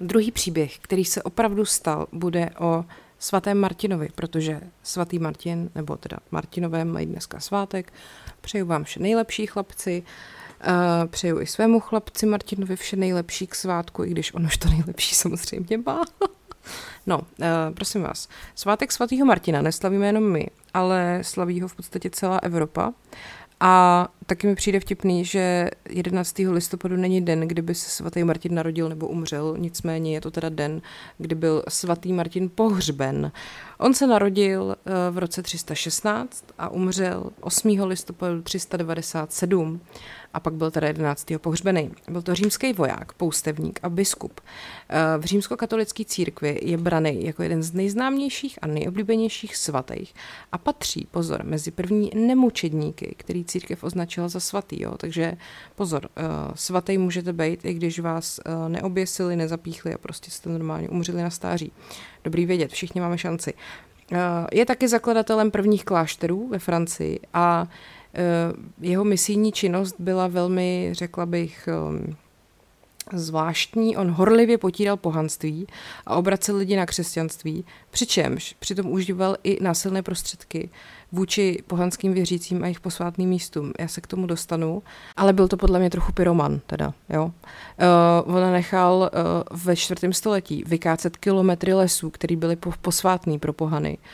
[0.00, 2.84] Druhý příběh, který se opravdu stal, bude o
[3.18, 7.92] svatém Martinovi, protože svatý Martin, nebo teda Martinové mají dneska svátek.
[8.40, 10.02] Přeju vám vše nejlepší, chlapci.
[10.68, 14.68] Uh, přeju i svému chlapci Martinovi vše nejlepší k svátku, i když on už to
[14.68, 16.04] nejlepší samozřejmě má.
[17.06, 17.24] no, uh,
[17.74, 22.92] prosím vás, svátek svatého Martina neslavíme jenom my, ale slaví ho v podstatě celá Evropa.
[23.60, 26.38] A taky mi přijde vtipný, že 11.
[26.38, 30.82] listopadu není den, kdyby se svatý Martin narodil nebo umřel, nicméně je to teda den,
[31.18, 33.32] kdy byl svatý Martin pohřben.
[33.78, 37.82] On se narodil eh, v roce 316 a umřel 8.
[37.84, 39.80] listopadu 397
[40.34, 41.26] a pak byl teda 11.
[41.38, 41.90] pohřbený.
[42.08, 44.40] Byl to římský voják, poustevník a biskup.
[44.88, 50.14] Eh, v římskokatolické církvi je braný jako jeden z nejznámějších a nejoblíbenějších svatých
[50.52, 54.82] a patří, pozor, mezi první nemučedníky, který církev označila za svatý.
[54.82, 54.94] Jo?
[54.96, 55.36] Takže
[55.74, 56.22] pozor, eh,
[56.54, 61.30] svatý můžete být, i když vás eh, neoběsili, nezapíchli a prostě jste normálně umřeli na
[61.30, 61.72] stáří.
[62.24, 63.54] Dobrý vědět, všichni máme šanci.
[64.52, 67.68] Je taky zakladatelem prvních klášterů ve Francii a
[68.80, 71.68] jeho misijní činnost byla velmi, řekla bych,
[73.12, 73.96] zvláštní.
[73.96, 75.66] On horlivě potíral pohanství
[76.06, 80.70] a obracel lidi na křesťanství, přičemž přitom užíval i násilné prostředky
[81.12, 83.72] vůči pohanským věřícím a jejich posvátným místům.
[83.78, 84.82] Já se k tomu dostanu,
[85.16, 87.32] ale byl to podle mě trochu pyroman, teda, jo.
[88.26, 89.10] Uh, on nechal
[89.52, 93.98] uh, ve čtvrtém století vykácet kilometry lesů, které byly posvátný pro pohany.
[93.98, 94.04] Uh,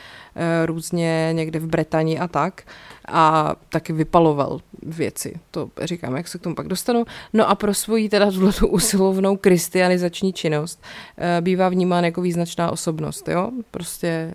[0.65, 2.61] různě někde v Bretani a tak.
[3.07, 5.39] A taky vypaloval věci.
[5.51, 7.05] To říkám, jak se k tomu pak dostanu.
[7.33, 10.83] No a pro svoji teda tuto usilovnou kristianizační činnost
[11.17, 13.51] uh, bývá vnímán jako význačná osobnost, jo.
[13.71, 14.33] Prostě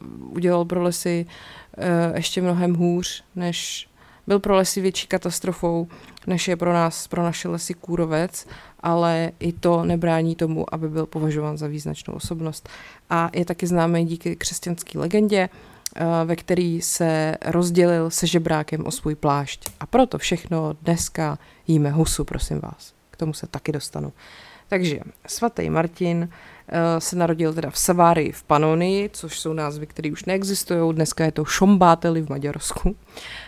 [0.00, 1.26] uh, udělal pro lesy
[1.78, 3.88] uh, ještě mnohem hůř, než
[4.26, 5.88] byl pro lesy větší katastrofou,
[6.26, 8.46] než je pro nás, pro naše lesy kůrovec,
[8.80, 12.68] ale i to nebrání tomu, aby byl považován za význačnou osobnost.
[13.10, 15.48] A je taky známý díky křesťanské legendě,
[15.96, 19.70] eh, ve který se rozdělil se žebrákem o svůj plášť.
[19.80, 22.94] A proto všechno dneska jíme husu, prosím vás.
[23.10, 24.12] K tomu se taky dostanu.
[24.68, 26.28] Takže svatý Martin
[26.68, 30.94] Eh, se narodil teda v Savárii v Panonii, což jsou názvy, které už neexistují.
[30.94, 32.96] Dneska je to Šombáteli v Maďarsku.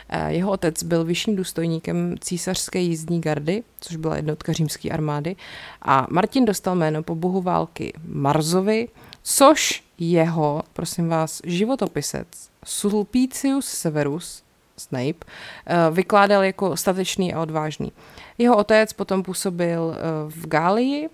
[0.09, 5.37] Eh, jeho otec byl vyšším důstojníkem císařské jízdní gardy, což byla jednotka římské armády.
[5.83, 8.89] A Martin dostal jméno po bohu války Marzovi,
[9.23, 12.27] což jeho, prosím vás, životopisec
[12.65, 14.43] Sulpicius Severus,
[14.77, 15.27] Snape,
[15.67, 17.93] eh, vykládal jako statečný a odvážný.
[18.39, 19.97] Jeho otec potom působil
[20.29, 21.09] v Gálii,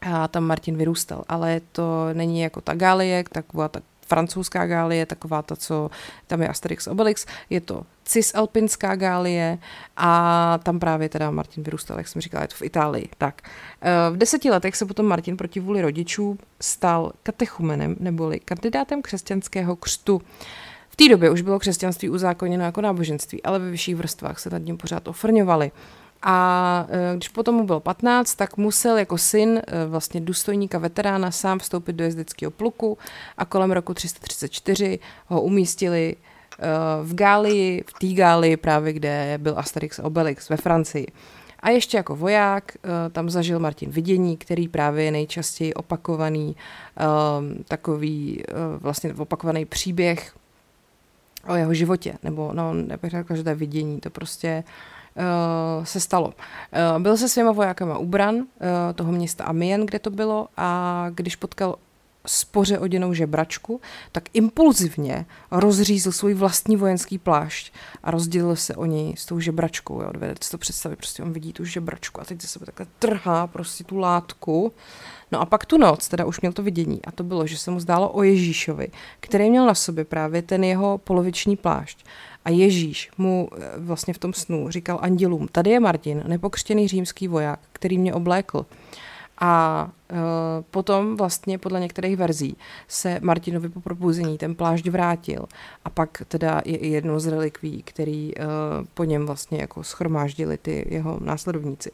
[0.00, 5.42] a tam Martin vyrůstal, ale to není jako ta Gálie, taková ta francouzská gálie, taková
[5.42, 5.90] ta, co
[6.26, 9.58] tam je Asterix Obelix, je to cisalpinská gálie
[9.96, 13.08] a tam právě teda Martin vyrůstal, jak jsem říkala, je to v Itálii.
[13.18, 13.42] Tak.
[13.80, 19.76] E, v deseti letech se potom Martin proti vůli rodičů stal katechumenem, neboli kandidátem křesťanského
[19.76, 20.22] křtu.
[20.88, 24.58] V té době už bylo křesťanství uzákoněno jako náboženství, ale ve vyšších vrstvách se nad
[24.58, 25.70] ním pořád ofrňovali.
[26.28, 31.30] A e, když potom mu bylo 15, tak musel jako syn e, vlastně důstojníka veterána
[31.30, 32.98] sám vstoupit do jezdeckého pluku
[33.38, 36.66] a kolem roku 334 ho umístili e,
[37.02, 41.06] v Gálii, v té Gálii právě, kde byl Asterix Obelix ve Francii.
[41.60, 42.76] A ještě jako voják
[43.12, 46.56] tam zažil Martin vidění, který právě je nejčastěji opakovaný,
[47.68, 48.42] takový
[48.80, 50.36] vlastně opakovaný příběh
[51.48, 54.95] o jeho životě, nebo no, nebych řekla, že to je vidění, to prostě uh,
[55.84, 56.26] se stalo.
[56.26, 58.44] Uh, byl se svýma vojákama ubran uh,
[58.94, 61.76] toho města Amien, kde to bylo a když potkal
[62.26, 63.80] spoře oděnou žebračku,
[64.12, 70.02] tak impulzivně rozřízl svůj vlastní vojenský plášť a rozdělil se o něj s tou žebračkou.
[70.02, 70.12] Jo.
[70.12, 73.46] Dovedete si to představit, prostě on vidí tu žebračku a teď se sebe takhle trhá
[73.46, 74.72] prostě tu látku.
[75.32, 77.70] No a pak tu noc, teda už měl to vidění a to bylo, že se
[77.70, 78.88] mu zdálo o Ježíšovi,
[79.20, 82.06] který měl na sobě právě ten jeho poloviční plášť.
[82.46, 87.28] A Ježíš mu eh, vlastně v tom snu říkal andělům, tady je Martin, nepokřtěný římský
[87.28, 88.66] voják, který mě oblékl.
[89.40, 90.14] A e,
[90.70, 92.56] potom vlastně podle některých verzí
[92.88, 95.46] se Martinovi po probuzení ten plášť vrátil
[95.84, 98.42] a pak teda je i jedno z relikví, který e,
[98.94, 101.90] po něm vlastně jako schromáždili ty jeho následovníci.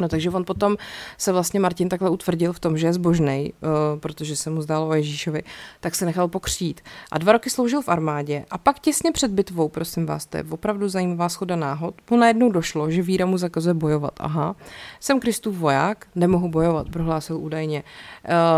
[0.00, 0.76] No takže on potom
[1.18, 4.88] se vlastně Martin takhle utvrdil v tom, že je zbožnej, uh, protože se mu zdálo
[4.88, 5.42] o Ježíšovi,
[5.80, 6.80] tak se nechal pokřít.
[7.12, 10.44] A dva roky sloužil v armádě a pak těsně před bitvou, prosím vás, to je
[10.50, 14.14] opravdu zajímavá schoda náhod, mu najednou došlo, že víra mu zakazuje bojovat.
[14.20, 14.56] Aha,
[15.00, 17.82] jsem Kristův voják, nemohu bojovat, prohlásil údajně.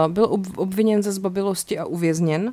[0.06, 0.24] Uh, byl
[0.56, 2.52] obviněn ze zbabilosti a uvězněn, uh,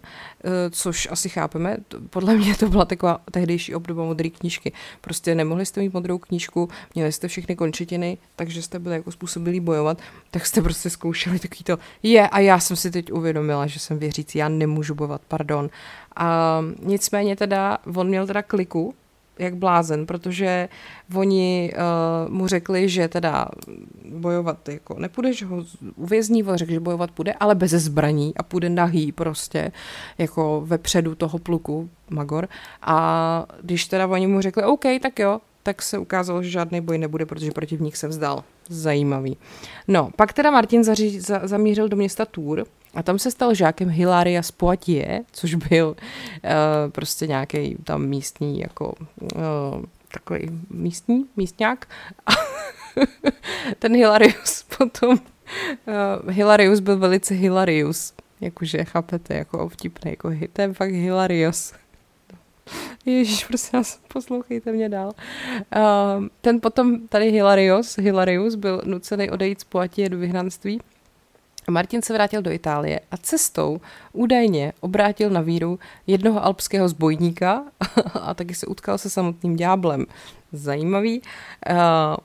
[0.71, 1.77] což asi chápeme.
[2.09, 4.71] Podle mě to byla taková tehdejší obdoba modré knížky.
[5.01, 9.59] Prostě nemohli jste mít modrou knížku, měli jste všechny končetiny, takže jste byli jako způsobili
[9.59, 9.97] bojovat,
[10.31, 13.99] tak jste prostě zkoušeli takový to, je a já jsem si teď uvědomila, že jsem
[13.99, 15.69] věřící, já nemůžu bojovat, pardon.
[16.15, 18.93] A nicméně teda, on měl teda kliku,
[19.39, 20.69] jak blázen, protože
[21.15, 23.47] oni uh, mu řekli, že teda
[24.13, 25.63] bojovat jako nepůjde, že ho
[25.95, 29.71] uvězní, on řekl, že bojovat půjde, ale bez zbraní a půjde nahý prostě,
[30.17, 32.47] jako vepředu toho pluku, Magor.
[32.81, 36.97] A když teda oni mu řekli, OK, tak jo, tak se ukázalo, že žádný boj
[36.97, 38.43] nebude, protože protivník se vzdal.
[38.69, 39.37] Zajímavý.
[39.87, 43.89] No, pak teda Martin zaři, za, zamířil do města Tour a tam se stal žákem
[43.89, 48.93] Hilaria z Poitiers, což byl uh, prostě nějaký tam místní jako
[49.35, 51.87] uh, takový místní, místňák.
[52.25, 52.31] A
[53.79, 60.91] ten Hilarius potom, uh, Hilarius byl velice Hilarius, jakože chápete, jako vtipný, jako je fakt
[60.91, 61.73] Hilarius.
[63.05, 65.11] Ježíš, prosím vás, poslouchejte mě dál.
[65.75, 70.81] Uh, ten potom tady Hilarius, Hilarius byl nucený odejít z Poatie do vyhnanství.
[71.69, 73.81] Martin se vrátil do Itálie a cestou
[74.13, 77.63] údajně obrátil na víru jednoho alpského zbojníka
[78.13, 80.05] a taky se utkal se samotným ďáblem
[80.51, 81.21] zajímavý.
[81.67, 81.75] Eh,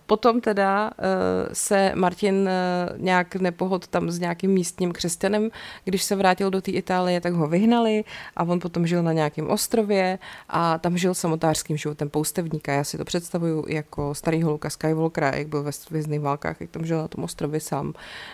[0.06, 5.50] potom teda eh, se Martin eh, nějak nepohod tam s nějakým místním křesťanem,
[5.84, 8.04] když se vrátil do té Itálie, tak ho vyhnali
[8.36, 10.18] a on potom žil na nějakém ostrově
[10.48, 12.72] a tam žil samotářským životem poustevníka.
[12.72, 16.86] Já si to představuju jako starý Luka Skywalkera, jak byl ve svězdných válkách, jak tam
[16.86, 17.92] žil na tom ostrově sám.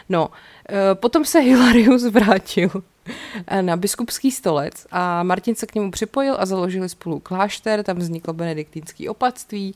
[0.09, 0.29] No,
[0.95, 2.71] potom se Hilarius vrátil
[3.61, 8.35] na biskupský stolec a Martin se k němu připojil a založili spolu klášter, tam vzniklo
[8.35, 9.75] benediktínský opatství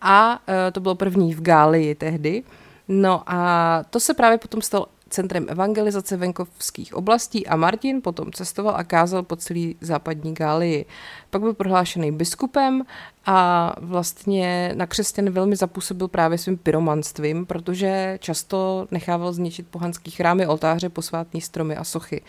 [0.00, 2.42] a e, to bylo první v Gálii tehdy.
[2.88, 8.76] No a to se právě potom stalo centrem evangelizace venkovských oblastí a Martin potom cestoval
[8.76, 10.86] a kázal po celý západní Gálii.
[11.30, 12.82] Pak byl prohlášený biskupem
[13.26, 20.46] a vlastně na křesťan velmi zapůsobil právě svým pyromanstvím, protože často nechával zničit pohanský chrámy,
[20.46, 22.22] oltáře, posvátní stromy a sochy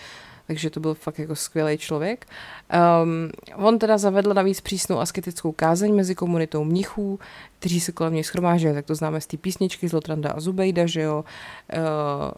[0.48, 2.26] takže to byl fakt jako skvělý člověk.
[3.04, 3.30] Um,
[3.66, 7.20] on teda zavedl navíc přísnou asketickou kázeň mezi komunitou mnichů,
[7.60, 10.86] kteří se kolem něj schromáždili, tak to známe z té písničky z Lotranda a Zubejda,
[10.86, 11.26] že jo.
[11.74, 12.32] Uh,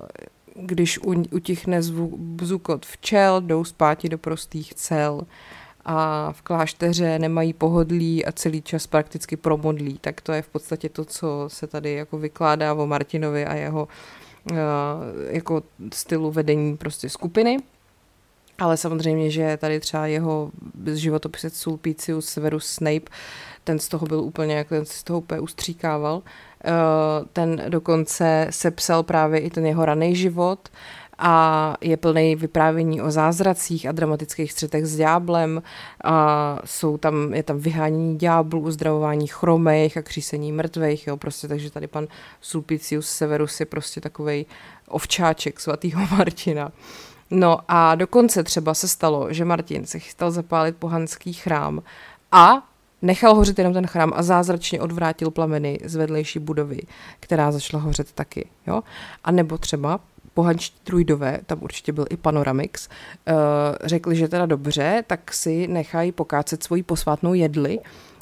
[0.56, 1.00] když
[1.32, 1.82] utichne
[2.42, 5.22] zukot včel, jdou spáti do prostých cel
[5.86, 9.98] a v klášteře nemají pohodlí a celý čas prakticky promodlí.
[10.02, 13.88] Tak to je v podstatě to, co se tady jako vykládá o Martinovi a jeho
[14.52, 14.58] uh,
[15.30, 17.58] jako stylu vedení prostě skupiny.
[18.60, 20.52] Ale samozřejmě, že tady třeba jeho
[20.94, 23.12] životopisec Sulpicius Severus Snape,
[23.64, 26.22] ten z toho byl úplně, jako ten z toho úplně ustříkával.
[26.66, 26.72] Eh,
[27.34, 30.70] ten dokonce sepsal právě i ten jeho raný život
[31.18, 35.62] a je plný vyprávění o zázracích a dramatických střetech s ďáblem.
[36.04, 41.72] A jsou tam, je tam vyhánění ďáblů, uzdravování chromejch a křísení mrtvých, jo, prostě, takže
[41.72, 42.08] tady pan
[42.42, 44.46] Sulpicius Severus je prostě takovej
[44.88, 46.72] ovčáček svatýho Martina.
[47.36, 51.84] No a dokonce třeba se stalo, že Martin se chystal zapálit pohanský chrám
[52.32, 52.64] a
[53.02, 56.80] nechal hořet jenom ten chrám a zázračně odvrátil plameny z vedlejší budovy,
[57.20, 58.50] která začala hořet taky.
[58.68, 58.82] Jo?
[59.24, 60.00] A nebo třeba
[60.34, 63.34] pohančtí druidové, tam určitě byl i Panoramix, uh,
[63.84, 67.80] řekli, že teda dobře, tak si nechají pokácet svoji posvátnou jedli,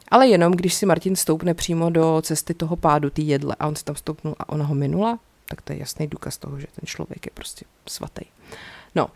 [0.08, 3.76] ale jenom když si Martin stoupne přímo do cesty toho pádu, ty jedle, a on
[3.76, 6.86] se tam stoupnul a ona ho minula, tak to je jasný důkaz toho, že ten
[6.86, 8.26] člověk je prostě svatý.
[8.96, 9.12] No, uh,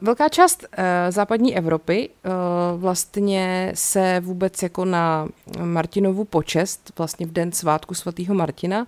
[0.00, 5.28] velká část uh, západní Evropy uh, vlastně se vůbec jako na
[5.64, 8.86] Martinovu počest, vlastně v den svátku svatého Martina, uh,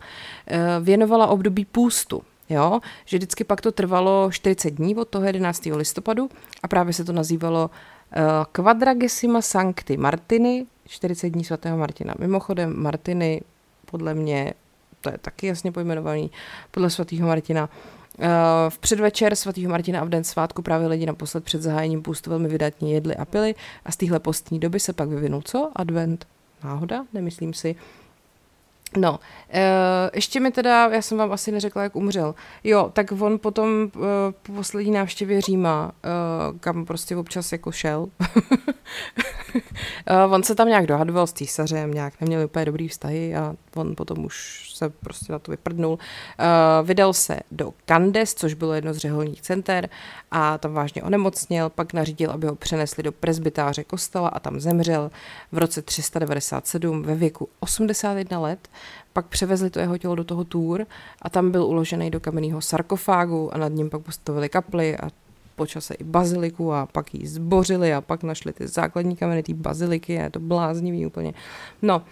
[0.84, 2.22] věnovala období půstu.
[2.51, 5.66] Jo, že vždycky pak to trvalo 40 dní od toho 11.
[5.66, 6.30] listopadu
[6.62, 8.22] a právě se to nazývalo uh,
[8.53, 12.14] Quadragesima Sancti Martiny, 40 dní svatého Martina.
[12.18, 13.42] Mimochodem Martiny,
[13.90, 14.53] podle mě,
[15.01, 16.30] to je taky jasně pojmenovaný,
[16.70, 17.68] podle svatého Martina,
[18.68, 22.48] v předvečer svatého Martina a v den svátku právě lidi naposled před zahájením půstu velmi
[22.48, 23.54] vydatně jedli a pili
[23.84, 25.70] a z téhle postní doby se pak vyvinul co?
[25.76, 26.26] Advent?
[26.64, 27.04] Náhoda?
[27.12, 27.76] Nemyslím si.
[28.96, 29.18] No, uh,
[30.14, 32.34] ještě mi teda, já jsem vám asi neřekla, jak umřel.
[32.64, 33.90] Jo, tak on potom
[34.42, 35.92] po poslední návštěvě Říma,
[36.60, 38.08] kam prostě občas jako šel,
[40.30, 44.24] on se tam nějak dohadoval s císařem, nějak neměli úplně dobrý vztahy a on potom
[44.24, 45.92] už se prostě na to vyprdnul.
[45.92, 45.99] Uh,
[46.86, 49.88] vydal se do Candes, což bylo jedno z řeholních center
[50.30, 55.11] a tam vážně onemocněl, pak nařídil, aby ho přenesli do presbytáře kostela a tam zemřel
[55.53, 58.68] v roce 397 ve věku 81 let.
[59.12, 60.86] Pak převezli to jeho tělo do toho tour
[61.22, 65.11] a tam byl uložený do kamenného sarkofágu a nad ním pak postavili kapli a
[65.59, 70.18] počase i baziliku a pak ji zbořili a pak našli ty základní kameny té baziliky
[70.18, 71.34] a je to bláznivý úplně.
[71.82, 72.02] No,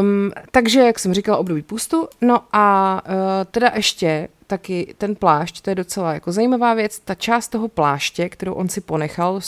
[0.00, 2.08] Um, takže, jak jsem říkala, období pustu.
[2.20, 3.12] No a uh,
[3.50, 8.28] teda ještě taky ten plášť, to je docela jako zajímavá věc, ta část toho pláště,
[8.28, 9.40] kterou on si ponechal,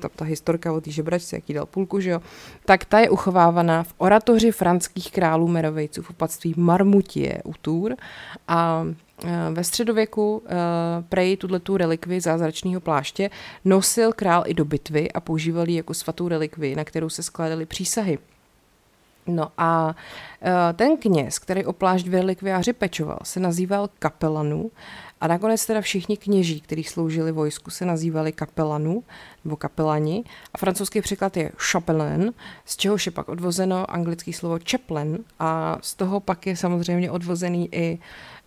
[0.00, 2.20] ta, ta historka o té žebračce, jaký dal půlku, že jo,
[2.64, 7.96] tak ta je uchovávaná v oratoři franských králů merovejců v opatství Marmutie u Tour
[8.48, 8.84] a
[9.52, 10.48] ve středověku uh,
[11.08, 13.30] prej tuhle tu relikvi zázračného pláště
[13.64, 17.66] nosil král i do bitvy a používal ji jako svatou relikvi, na kterou se skládaly
[17.66, 18.18] přísahy.
[19.28, 19.96] No a
[20.42, 24.70] e, ten kněz, který o plášť v relikviáři pečoval, se nazýval kapelanu
[25.20, 29.04] a nakonec teda všichni kněží, kteří sloužili vojsku, se nazývali kapelanu
[29.44, 32.32] nebo kapelani a francouzský překlad je chapelain,
[32.64, 37.68] z čehož je pak odvozeno anglické slovo chaplain a z toho pak je samozřejmě odvozený
[37.72, 38.37] i Eh,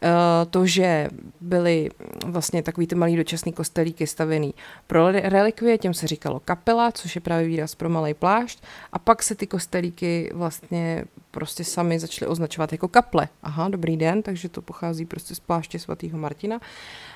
[0.50, 1.10] to, že
[1.42, 1.90] byly
[2.26, 4.54] vlastně takový ty malý dočasný kostelíky stavený
[4.88, 9.24] pro relikvie, těm se říkalo kapela, což je právě výraz pro malý plášť, a pak
[9.24, 13.28] se ty kostelíky vlastně prostě sami začaly označovat jako kaple.
[13.44, 16.60] Aha, dobrý den, takže to pochází prostě z pláště svatého Martina.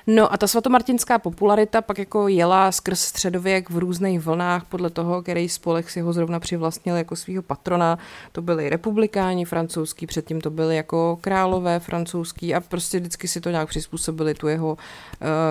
[0.07, 5.22] No a ta svatomartinská popularita pak jako jela skrz středověk v různých vlnách podle toho,
[5.22, 7.97] který spolek si ho zrovna přivlastnil jako svého patrona.
[8.32, 13.49] To byli republikáni francouzský, předtím to byli jako králové francouzský a prostě vždycky si to
[13.49, 14.78] nějak přizpůsobili, tu jeho, uh,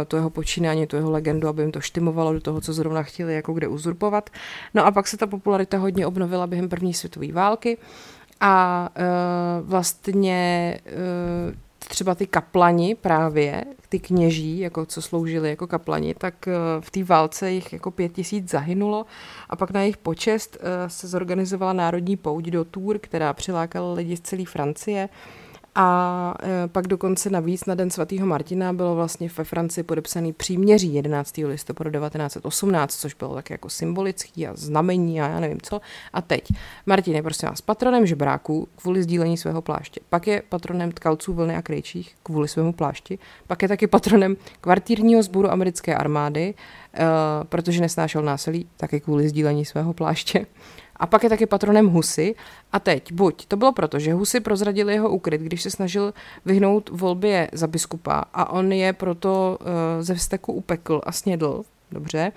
[0.08, 3.34] tu jeho počínání, tu jeho legendu, aby jim to štimovalo do toho, co zrovna chtěli
[3.34, 4.30] jako kde uzurpovat.
[4.74, 7.78] No a pak se ta popularita hodně obnovila během první světové války
[8.40, 16.14] a uh, vlastně uh, třeba ty kaplani právě, ty kněží, jako co sloužili jako kaplani,
[16.14, 19.06] tak uh, v té válce jich jako pět tisíc zahynulo
[19.50, 24.16] a pak na jejich počest uh, se zorganizovala národní pouť do Tour, která přilákala lidi
[24.16, 25.08] z celé Francie
[25.74, 30.94] A e, pak dokonce navíc na Den svatého Martina bylo vlastně ve Francii podepsaný příměří
[30.94, 31.36] 11.
[31.36, 35.80] listopadu 1918, což bylo tak jako symbolický a znamení a já nevím co.
[36.12, 36.52] A teď,
[36.86, 40.00] Martin je prostě nás patronem žebráků kvůli sdílení svého pláště.
[40.08, 43.18] Pak je patronem tkalců vlny a krejčích kvůli svému plášti.
[43.46, 47.04] Pak je taky patronem kvartírního sboru americké armády, uh,
[47.44, 50.46] protože nesnášel násilí, taky kvůli sdílení svého pláště.
[50.96, 52.34] A pak je taky patronem Husy.
[52.72, 56.14] A teď, buď to bylo proto, že Husy prozradili jeho úkryt, když se snažil
[56.44, 59.66] vyhnout volbě za biskupa a on je proto uh,
[60.00, 62.32] ze vzteku upekl a snědl, dobře,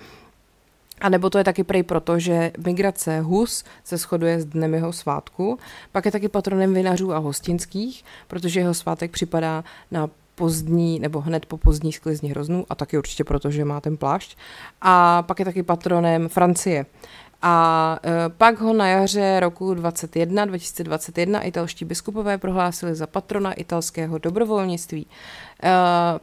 [1.01, 4.93] a nebo to je taky prej proto, že migrace Hus se shoduje s dnem jeho
[4.93, 5.59] svátku.
[5.91, 11.45] Pak je taky patronem vinařů a hostinských, protože jeho svátek připadá na pozdní nebo hned
[11.45, 14.37] po pozdní sklizni hroznů a taky určitě proto, že má ten plášť.
[14.81, 16.85] A pak je taky patronem Francie.
[17.41, 24.17] A e, pak ho na jaře roku 21, 2021 italští biskupové prohlásili za patrona italského
[24.17, 25.07] dobrovolnictví.
[25.63, 25.69] E,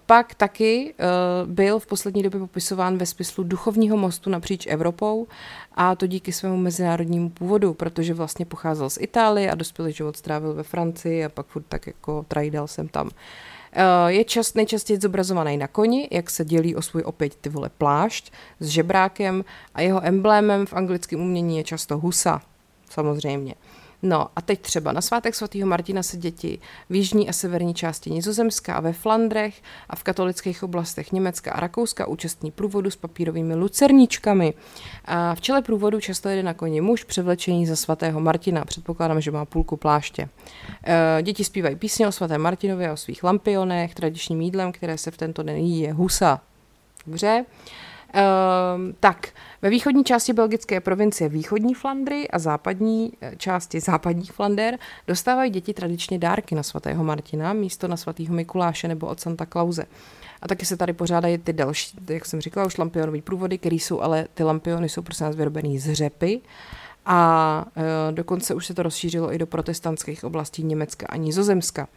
[0.07, 1.05] pak taky e,
[1.47, 5.27] byl v poslední době popisován ve smyslu duchovního mostu napříč Evropou
[5.75, 10.55] a to díky svému mezinárodnímu původu, protože vlastně pocházel z Itálie a dospělý život strávil
[10.55, 13.11] ve Francii a pak furt tak jako trajdal jsem tam.
[14.07, 18.33] Je čas, nejčastěji zobrazovaný na koni, jak se dělí o svůj opět ty vole plášť
[18.61, 19.45] s žebrákem
[19.75, 22.43] a jeho emblémem v anglickém umění je často husa,
[22.91, 23.55] samozřejmě.
[24.05, 26.59] No a teď třeba na svátek svatého Martina se děti
[26.91, 31.61] v jižní a severní části Nizozemska a ve Flandrech a v katolických oblastech Německa a
[31.61, 34.55] Rakouska účastní průvodu s papírovými lucerničkami.
[35.05, 38.65] A v čele průvodu často jede na koni muž převlečený za svatého Martina.
[38.65, 40.29] Předpokládám, že má půlku pláště.
[40.87, 43.95] E, děti zpívají písně o svatém Martinovi a o svých lampionech.
[43.95, 46.41] Tradičním jídlem, které se v tento den jí, je husa.
[47.07, 47.45] Dobře.
[48.15, 49.29] Uh, tak,
[49.63, 55.75] ve východní části belgické provincie východní Flandry a západní eh, části západních Flander dostávají děti
[55.75, 59.87] tradičně dárky na svatého Martina, místo na svatého Mikuláše nebo od Santa Clause.
[60.43, 64.01] A taky se tady pořádají ty další, jak jsem říkala, už lampionové průvody, které jsou,
[64.01, 66.41] ale ty lampiony jsou prostě nás vyrobený z řepy.
[67.07, 67.83] A uh,
[68.15, 71.89] dokonce už se to rozšířilo i do protestantských oblastí Německa a Nizozemska.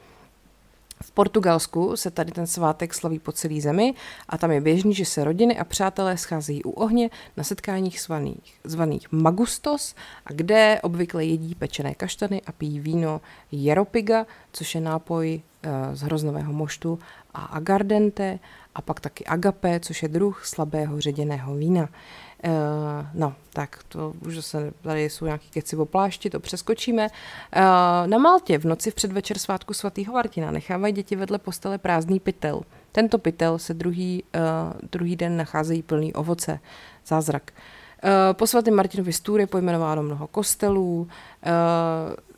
[1.02, 3.94] V Portugalsku se tady ten svátek slaví po celé zemi
[4.30, 8.60] a tam je běžný, že se rodiny a přátelé scházejí u ohně na setkáních zvaných,
[8.64, 9.96] zvaných magustos
[10.26, 13.22] a kde obvykle jedí pečené kaštany a pijí víno
[13.52, 17.00] jeropiga, což je nápoj e, z hroznového moštu
[17.34, 18.40] a agardente
[18.76, 21.90] a pak taky agape, což je druh slabého ředěného vína.
[22.46, 22.52] Uh,
[23.14, 27.08] no, tak to už zase tady jsou nějaký keci o plášti, to přeskočíme.
[27.08, 27.62] Uh,
[28.08, 32.62] na Maltě v noci v předvečer svátku svatého Martina nechávají děti vedle postele prázdný pytel.
[32.92, 36.60] Tento pytel se druhý, uh, druhý den nacházejí plný ovoce.
[37.08, 37.52] Zázrak.
[38.04, 41.08] Uh, po svatém Martinovi stůr je pojmenováno mnoho kostelů, uh,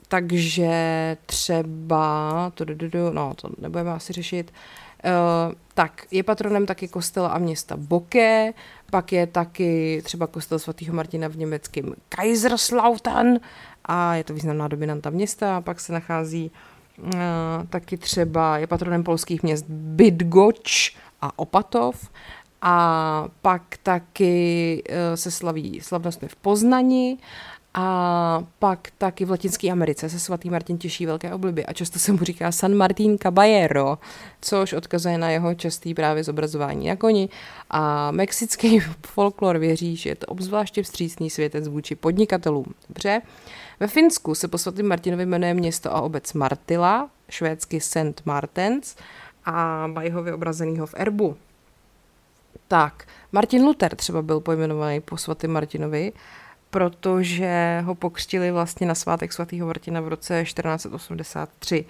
[0.07, 2.65] takže třeba, to,
[3.11, 4.88] no to nebudeme asi řešit, Uh,
[5.73, 8.53] tak je patronem taky kostela a města Boke,
[8.91, 13.39] pak je taky třeba kostel svatého Martina v německém Kaiserslautern
[13.85, 15.61] a je to významná dominanta města.
[15.61, 16.51] Pak se nachází
[16.97, 17.11] uh,
[17.69, 22.09] taky třeba, je patronem polských měst Bydgoč a Opatov.
[22.61, 27.17] A pak taky uh, se slaví slavnostmi v Poznani
[27.73, 32.11] a pak taky v Latinské Americe se svatý Martin těší velké obliby a často se
[32.11, 33.97] mu říká San Martín Caballero,
[34.41, 37.29] což odkazuje na jeho častý právě zobrazování na koni.
[37.69, 42.65] A mexický folklor věří, že je to obzvláště vstřícný světec vůči podnikatelům.
[42.89, 43.21] Dobře.
[43.79, 48.25] Ve Finsku se po svatým Martinovi jmenuje město a obec Martila, švédsky St.
[48.25, 48.95] Martens,
[49.45, 51.37] a mají ho vyobrazenýho v erbu.
[52.67, 56.13] Tak, Martin Luther třeba byl pojmenovaný po svatém Martinovi
[56.69, 61.85] protože ho pokřtili vlastně na svátek svatého Martina v roce 1483.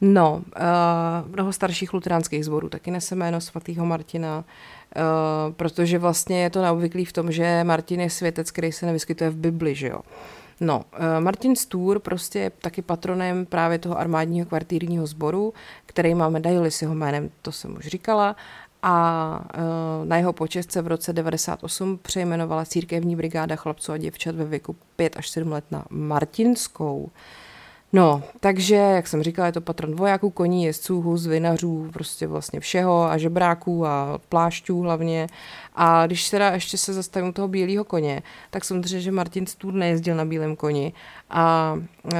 [0.00, 6.50] No, uh, mnoho starších luteránských zborů taky nese jméno svatého Martina, uh, protože vlastně je
[6.50, 10.00] to neobvyklý v tom, že Martin je světec, který se nevyskytuje v Bibli, že jo.
[10.60, 10.84] No, uh,
[11.20, 15.54] Martin Stůr prostě je taky patronem právě toho armádního kvartírního sboru,
[15.86, 18.36] který má medaily s jeho jménem, to jsem už říkala,
[18.82, 24.34] a e, na jeho počest se v roce 98 přejmenovala církevní brigáda chlapců a děvčat
[24.34, 27.10] ve věku 5 až 7 let na Martinskou.
[27.92, 32.60] No, takže, jak jsem říkala, je to patron vojáků, koní, jezdců, hus, vinařů, prostě vlastně
[32.60, 35.26] všeho a žebráků a plášťů hlavně.
[35.74, 40.16] A když teda ještě se zastavím toho bílého koně, tak samozřejmě, že Martin Stůr nejezdil
[40.16, 40.92] na bílém koni.
[41.30, 41.74] A
[42.04, 42.12] uh,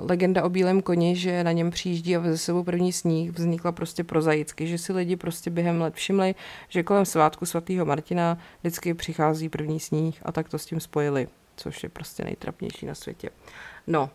[0.00, 4.04] legenda o bílém koni, že na něm přijíždí a ze sebou první sníh, vznikla prostě
[4.04, 6.34] prozaicky, že si lidi prostě během let všimli,
[6.68, 11.28] že kolem svátku svatého Martina vždycky přichází první sníh a tak to s tím spojili,
[11.56, 13.30] což je prostě nejtrapnější na světě.
[13.86, 14.10] No,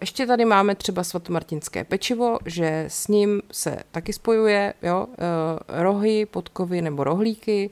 [0.00, 5.14] ještě tady máme třeba svatomartinské pečivo, že s ním se taky spojuje jo, uh,
[5.68, 7.70] rohy, podkovy nebo rohlíky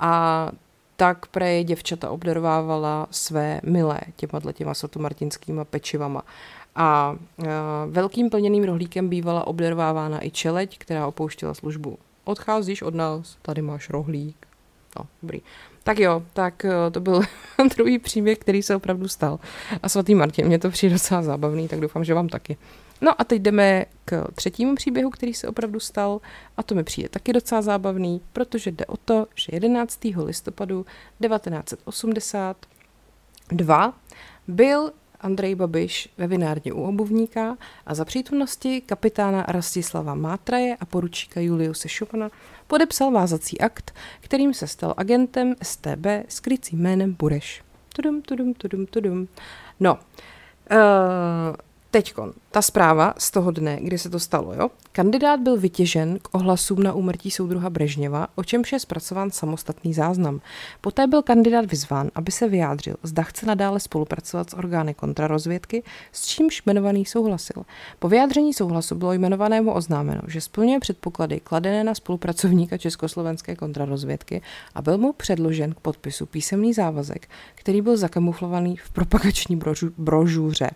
[0.00, 0.48] a
[0.96, 6.22] tak prej děvčata obdarovávala své milé těma těma svatomartinskýma pečivama.
[6.74, 7.46] A uh,
[7.86, 11.98] velkým plněným rohlíkem bývala obdarovávána i čeleť, která opouštěla službu.
[12.24, 14.46] Odcházíš od nás, tady máš rohlík.
[14.98, 15.40] No, dobrý.
[15.84, 17.22] Tak jo, tak eh, to byl
[17.76, 19.40] druhý příběh, který se opravdu stal.
[19.82, 22.56] A svatý Martin, mě to přijde docela zábavný, tak doufám, že vám taky.
[23.00, 26.20] No a teď jdeme k třetímu příběhu, který se opravdu stal
[26.56, 30.00] a to mi přijde taky docela zábavný, protože jde o to, že 11.
[30.24, 30.86] listopadu
[31.20, 33.94] 1982
[34.48, 34.92] byl
[35.22, 37.56] Andrej Babiš ve vinárně u obuvníka
[37.86, 42.30] a za přítomnosti kapitána Rastislava Mátraje a poručíka Juliuse Šupana
[42.66, 47.62] podepsal vázací akt, kterým se stal agentem STB s krycím jménem Bureš.
[47.94, 49.28] Tudum, tudum, tudum, tudum.
[49.80, 49.98] No, uh,
[51.92, 54.70] Teďkon, ta zpráva z toho dne, kdy se to stalo, jo?
[54.92, 60.40] Kandidát byl vytěžen k ohlasům na úmrtí soudruha Brežněva, o čemž je zpracován samostatný záznam.
[60.80, 65.82] Poté byl kandidát vyzván, aby se vyjádřil, zda chce nadále spolupracovat s orgány kontrarozvědky,
[66.12, 67.62] s čímž jmenovaný souhlasil.
[67.98, 74.42] Po vyjádření souhlasu bylo jmenovanému oznámeno, že splňuje předpoklady kladené na spolupracovníka Československé kontrarozvědky
[74.74, 79.60] a byl mu předložen k podpisu písemný závazek, který byl zakamuflovaný v propagační
[79.98, 80.70] brožuře.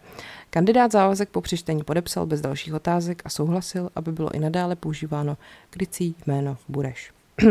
[0.50, 5.36] Kandidát závazek po přečtení podepsal bez dalších otázek a souhlasil, aby bylo i nadále používáno
[5.70, 7.12] krycí jméno Bureš.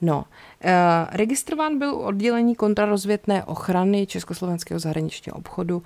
[0.00, 0.24] no,
[0.60, 5.82] e, registrován byl u oddělení kontrarozvětné ochrany Československého zahraničního obchodu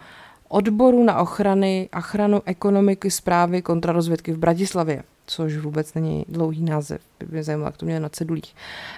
[0.49, 7.27] odboru na ochrany, ochranu ekonomiky zprávy kontrarozvědky v Bratislavě což vůbec není dlouhý název, by
[7.31, 8.55] mě zajímalo, jak to mělo na cedulích.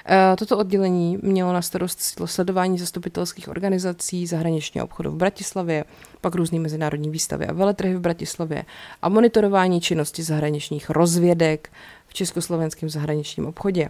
[0.06, 5.84] Eh, toto oddělení mělo na starost sledování zastupitelských organizací zahraničního obchodu v Bratislavě,
[6.20, 8.64] pak různý mezinárodní výstavy a veletrhy v Bratislavě
[9.02, 11.72] a monitorování činnosti zahraničních rozvědek
[12.06, 13.88] v československém zahraničním obchodě.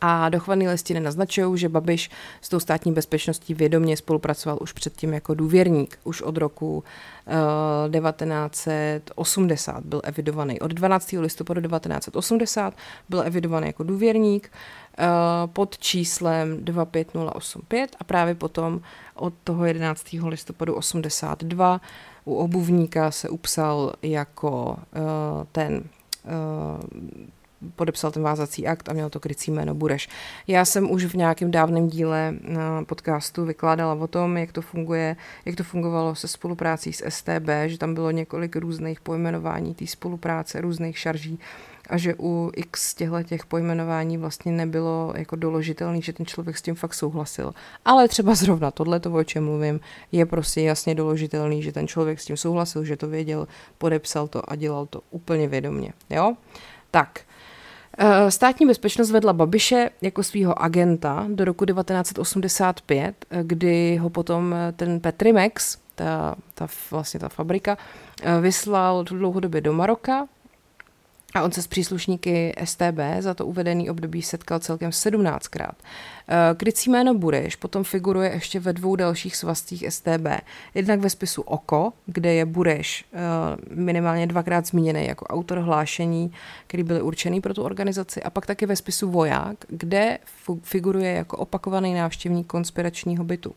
[0.00, 5.34] A dochované listiny naznačují, že Babiš s tou státní bezpečností vědomě spolupracoval už předtím jako
[5.34, 5.98] důvěrník.
[6.04, 6.84] Už od roku uh,
[7.86, 10.60] eh, 1980 byl evidovaný.
[10.60, 11.12] Od 12.
[11.12, 12.74] listopadu 1980
[13.08, 14.50] byl evidovaný jako důvěrník
[14.98, 15.04] uh,
[15.52, 18.80] pod číslem 25085 a právě potom
[19.14, 20.06] od toho 11.
[20.26, 21.80] listopadu 82
[22.24, 25.84] u obuvníka se upsal jako uh, ten
[27.76, 30.08] podepsal ten vázací akt a měl to krycí jméno Bureš.
[30.46, 32.34] Já jsem už v nějakém dávném díle
[32.86, 37.78] podcastu vykládala o tom, jak to funguje, jak to fungovalo se spoluprácí s STB, že
[37.78, 41.38] tam bylo několik různých pojmenování té spolupráce, různých šarží
[41.90, 46.62] a že u x těchto těch pojmenování vlastně nebylo jako doložitelný, že ten člověk s
[46.62, 47.54] tím fakt souhlasil.
[47.84, 49.80] Ale třeba zrovna tohle, o čem mluvím,
[50.12, 53.48] je prostě jasně doložitelný, že ten člověk s tím souhlasil, že to věděl,
[53.78, 55.92] podepsal to a dělal to úplně vědomě.
[56.10, 56.34] Jo?
[56.90, 57.20] Tak,
[58.28, 64.72] státní bezpečnost vedla Babiše jako svého agenta do roku 1985, eh, kdy ho potom eh,
[64.72, 67.78] ten Petrimex, ta, ta, vlastně ta fabrika,
[68.40, 70.26] vyslal dlouhodobě do Maroka,
[71.34, 75.72] a on se s příslušníky STB za to uvedený období setkal celkem 17krát.
[76.28, 80.26] Eh, krycí jméno Bureš potom figuruje ještě ve dvou dalších svazcích STB.
[80.74, 83.18] Jednak ve spisu Oko, kde je Bureš eh,
[83.74, 86.32] minimálně dvakrát zmíněný jako autor hlášení,
[86.66, 90.18] který byly určený pro tu organizaci, a pak taky ve spisu Voják, kde
[90.62, 93.54] figuruje jako opakovaný návštěvník konspiračního bytu.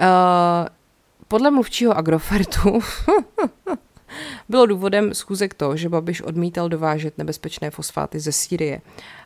[0.00, 0.68] Eh,
[1.28, 2.78] podle mluvčího Agrofertu
[4.48, 8.80] Bylo důvodem schůzek to, že Babiš odmítal dovážet nebezpečné fosfáty ze Sýrie.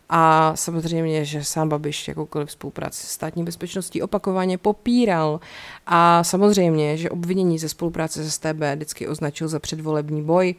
[0.09, 5.41] A samozřejmě, že sám Babiš jakoukoliv spolupráci s státní bezpečností opakovaně popíral.
[5.87, 10.55] A samozřejmě, že obvinění ze spolupráce se STB vždycky označil za předvolební boj.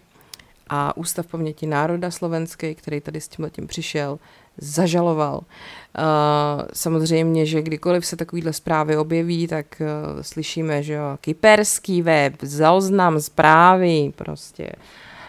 [0.70, 4.20] A Ústav paměti národa slovenský, který tady s tím letím přišel,
[4.58, 5.38] zažaloval.
[5.38, 12.34] Uh, samozřejmě, že kdykoliv se takovýhle zprávy objeví, tak uh, slyšíme, že jo, kyperský web,
[12.42, 14.72] záznam zprávy, prostě.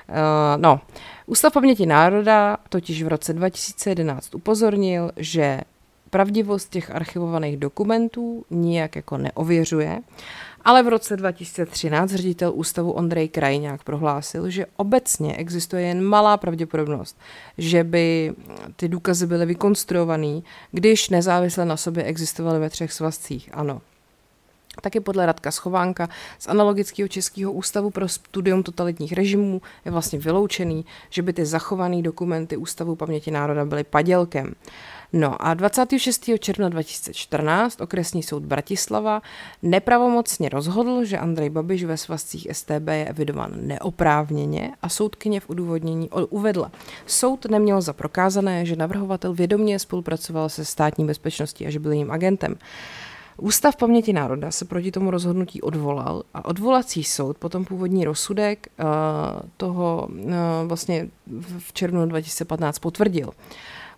[0.08, 0.80] Uh, no,
[1.26, 5.60] Ústav paměti národa totiž v roce 2011 upozornil, že
[6.10, 10.00] pravdivost těch archivovaných dokumentů nijak jako neověřuje
[10.64, 17.18] ale v roce 2013 ředitel ústavu Ondrej Krajňák prohlásil, že obecně existuje jen malá pravděpodobnost,
[17.58, 18.34] že by
[18.76, 20.40] ty důkazy byly vykonstruované,
[20.70, 23.50] když nezávisle na sobě existovaly ve třech svazcích.
[23.52, 23.80] Ano,
[24.80, 26.08] Taky podle Radka Schovánka
[26.38, 32.02] z Analogického českého ústavu pro studium totalitních režimů je vlastně vyloučený, že by ty zachované
[32.02, 34.54] dokumenty Ústavu paměti národa byly padělkem.
[35.12, 36.30] No a 26.
[36.38, 39.22] června 2014 okresní soud Bratislava
[39.62, 46.10] nepravomocně rozhodl, že Andrej Babiš ve svazcích STB je evidován neoprávněně a soudkyně v udůvodnění
[46.10, 46.72] uvedla.
[47.06, 52.10] Soud neměl za prokázané, že navrhovatel vědomě spolupracoval se státní bezpečností a že byl jejím
[52.10, 52.56] agentem.
[53.36, 58.86] Ústav paměti národa se proti tomu rozhodnutí odvolal a odvolací soud potom původní rozsudek uh,
[59.56, 60.32] toho uh,
[60.66, 61.08] vlastně
[61.58, 63.30] v červnu 2015 potvrdil.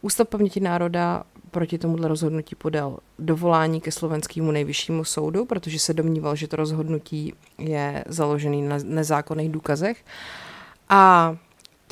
[0.04, 6.36] Ústav paměti národa proti tomuhle rozhodnutí podal dovolání ke slovenskému nejvyššímu soudu, protože se domníval,
[6.36, 10.04] že to rozhodnutí je založený na nezákonných důkazech.
[10.88, 11.36] A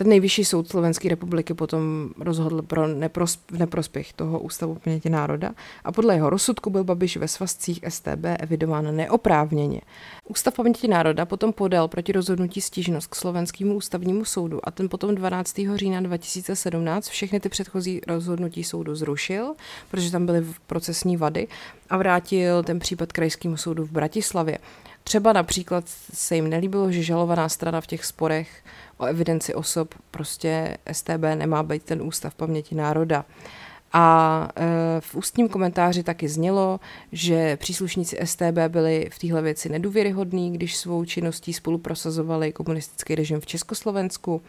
[0.03, 5.51] ten nejvyšší soud Slovenské republiky potom rozhodl pro nepros, neprospěch toho ústavu paměti národa
[5.85, 9.81] a podle jeho rozsudku byl Babiš ve svazcích STB evidován neoprávněně.
[10.29, 15.15] Ústav paměti národa potom podal proti rozhodnutí stížnost k Slovenskému ústavnímu soudu a ten potom
[15.15, 15.61] 12.
[15.75, 19.55] října 2017 všechny ty předchozí rozhodnutí soudu zrušil,
[19.91, 21.49] protože tam byly procesní vady
[21.91, 24.59] a vrátil ten případ krajskému soudu v Bratislavě.
[25.05, 25.85] Třeba například
[26.15, 28.65] se jim nelíbilo, že žalovaná strana v těch sporech
[28.99, 33.25] o evidenci osob prostě STB nemá být ten ústav paměti národa.
[33.93, 36.81] A e, v ústním komentáři taky znělo,
[37.13, 43.47] že příslušníci STB byli v téhle věci nedůvěryhodní, když svou činností spoluprosazovali komunistický režim v
[43.47, 44.43] Československu.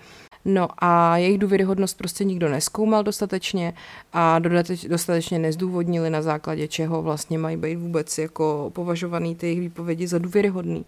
[0.45, 3.73] No a jejich důvěryhodnost prostě nikdo neskoumal dostatečně
[4.13, 4.39] a
[4.87, 10.17] dostatečně nezdůvodnili na základě čeho vlastně mají být vůbec jako považovaný ty jejich výpovědi za
[10.17, 10.85] důvěryhodný.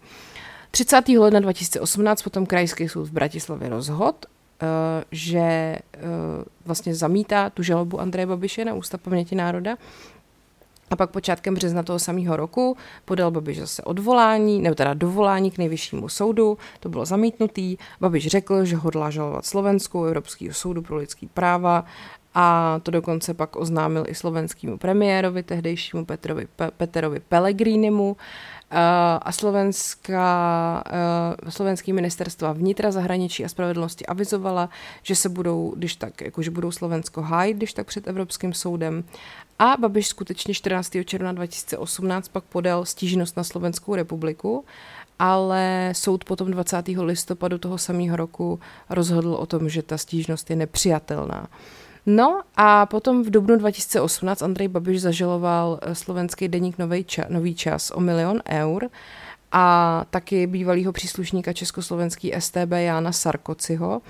[0.75, 1.07] 30.
[1.07, 4.67] ledna 2018 potom Krajský soud v Bratislavě rozhod, eh,
[5.11, 5.79] že eh,
[6.65, 9.77] vlastně zamítá tu žalobu Andreje Babiše na Ústav paměti národa.
[10.91, 15.57] A pak počátkem března toho samého roku podal Babiš zase odvolání, nebo teda dovolání k
[15.57, 17.77] nejvyššímu soudu, to bylo zamítnutý.
[18.01, 21.85] Babiš řekl, že hodlá žalovat Slovenskou Evropského soudu pro lidský práva
[22.33, 28.54] a to dokonce pak oznámil i slovenskému premiérovi, tehdejšímu Petrovi, Pe, Peterovi Pellegrinimu eh,
[29.21, 34.69] a slovenská, eh, slovenský ministerstva vnitra, zahraničí a spravedlnosti avizovala,
[35.03, 39.03] že se budou, když tak, jakože budou Slovensko hájit, když tak před Evropským soudem.
[39.59, 41.03] A Babiš skutečně 14.
[41.05, 44.65] června 2018 pak podal stížnost na Slovenskou republiku,
[45.19, 46.87] ale soud potom 20.
[46.87, 48.59] listopadu toho samého roku
[48.89, 51.47] rozhodl o tom, že ta stížnost je nepřijatelná.
[52.05, 57.55] No a potom v dubnu 2018 Andrej Babiš zažaloval eh, slovenský deník Nový, čas, Nový
[57.55, 58.89] čas o milion eur
[59.51, 64.01] a taky bývalýho příslušníka československý STB Jána Sarkociho,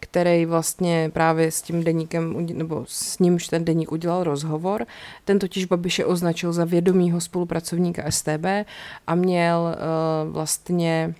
[0.00, 4.86] který vlastně právě s tím deníkem, nebo s nímž ten deník udělal rozhovor.
[5.24, 8.44] Ten totiž Babiše označil za vědomýho spolupracovníka STB
[9.06, 11.14] a měl uh, vlastně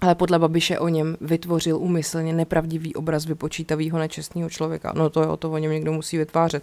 [0.00, 4.92] ale podle Babiše o něm vytvořil úmyslně nepravdivý obraz vypočítavého nečestného člověka.
[4.96, 6.62] No to je o to, o něm někdo musí vytvářet.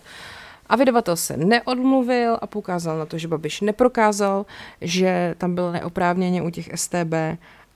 [0.70, 4.46] A vydavatel se neodmluvil a poukázal na to, že Babiš neprokázal,
[4.82, 7.14] že tam byl neoprávněně u těch STB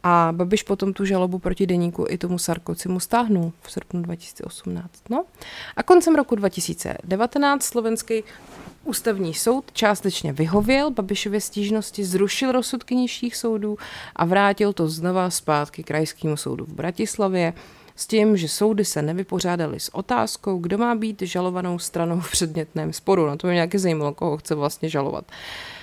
[0.04, 4.88] a Babiš potom tu žalobu proti deníku i tomu Sarkoci mu stáhnul v srpnu 2018.
[5.10, 5.26] No.
[5.76, 8.24] A koncem roku 2019 slovenský
[8.84, 13.78] Ústavní soud částečně vyhověl Babišově stížnosti, zrušil rozsudky nižších soudů
[14.16, 17.54] a vrátil to znova zpátky krajskému soudu v Bratislavě
[17.96, 22.94] s tím, že soudy se nevypořádaly s otázkou, kdo má být žalovanou stranou v předmětném
[22.94, 23.28] sporu.
[23.28, 25.26] Na to mě nějaké zajímalo, koho chce vlastně žalovat.
[25.28, 25.79] Uh,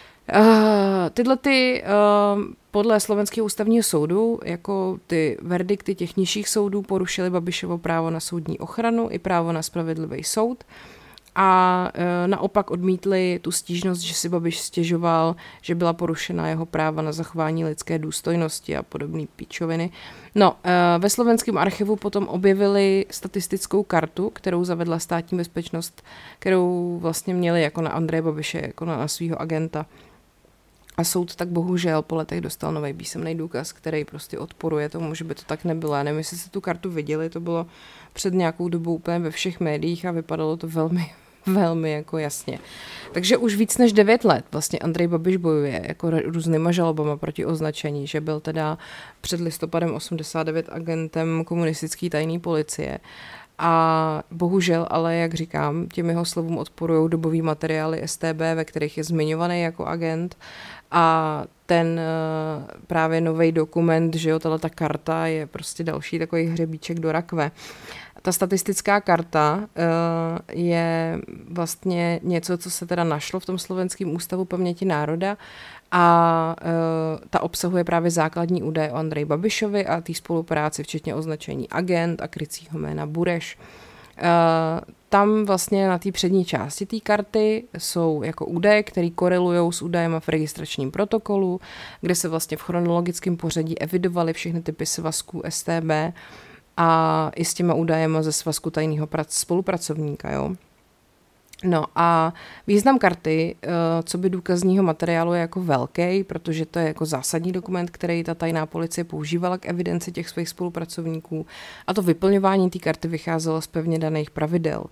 [1.10, 7.78] tyhle ty uh, podle slovenského ústavního soudu, jako ty verdikty těch nižších soudů, porušily Babišovo
[7.78, 10.64] právo na soudní ochranu i právo na spravedlivý soud.
[10.64, 10.96] Uh,
[11.36, 17.02] a e, naopak odmítli tu stížnost, že si Babiš stěžoval, že byla porušena jeho práva
[17.02, 19.90] na zachování lidské důstojnosti a podobné píčoviny.
[20.34, 26.02] No, e, ve slovenském archivu potom objevili statistickou kartu, kterou zavedla státní bezpečnost,
[26.38, 29.86] kterou vlastně měli jako na Andreje Babiše, jako na, na svého agenta.
[30.96, 35.24] A soud tak bohužel po letech dostal nový písemný důkaz, který prostě odporuje tomu, že
[35.24, 35.94] by to tak nebylo.
[35.94, 37.66] Já nevím, jestli se tu kartu viděli, to bylo
[38.12, 41.12] před nějakou dobou úplně ve všech médiích a vypadalo to velmi,
[41.46, 42.58] velmi jako jasně.
[43.12, 48.06] Takže už víc než 9 let vlastně Andrej Babiš bojuje jako různýma žalobama proti označení,
[48.06, 48.78] že byl teda
[49.20, 52.98] před listopadem 89 agentem komunistické tajné policie
[53.58, 59.04] a bohužel, ale jak říkám, těm jeho slovům odporují dobový materiály STB, ve kterých je
[59.04, 60.36] zmiňovaný jako agent
[60.90, 67.00] a ten eh, právě nový dokument, že jo, ta karta je prostě další takový hřebíček
[67.00, 67.50] do rakve.
[68.22, 69.62] Ta statistická karta uh,
[70.52, 71.18] je
[71.50, 75.36] vlastně něco, co se teda našlo v tom slovenském ústavu paměti národa
[75.90, 81.70] a uh, ta obsahuje právě základní údaje o Andreji Babišovi a té spolupráci, včetně označení
[81.70, 83.58] agent a krycího jména Bureš.
[85.08, 90.20] Tam vlastně na té přední části té karty jsou jako údaje, které korelují s údajem
[90.20, 91.60] v registračním protokolu,
[92.00, 95.90] kde se vlastně v chronologickém pořadí evidovaly všechny typy svazků STB
[96.76, 100.32] a i s těma údajema ze svazku tajného spolupracovníka.
[100.32, 100.56] Jo.
[101.64, 102.34] No a
[102.66, 103.68] význam karty, eh,
[104.04, 108.34] co by důkazního materiálu je jako velký, protože to je jako zásadní dokument, který ta
[108.34, 111.46] tajná policie používala k evidenci těch svých spolupracovníků
[111.86, 114.84] a to vyplňování té karty vycházelo z pevně daných pravidel.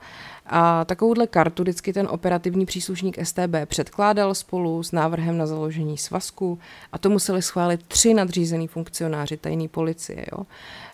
[0.46, 6.58] A takovouhle kartu vždycky ten operativní příslušník STB předkládal spolu s návrhem na založení svazku
[6.92, 10.26] a to museli schválit tři nadřízený funkcionáři tajné policie.
[10.32, 10.46] Jo.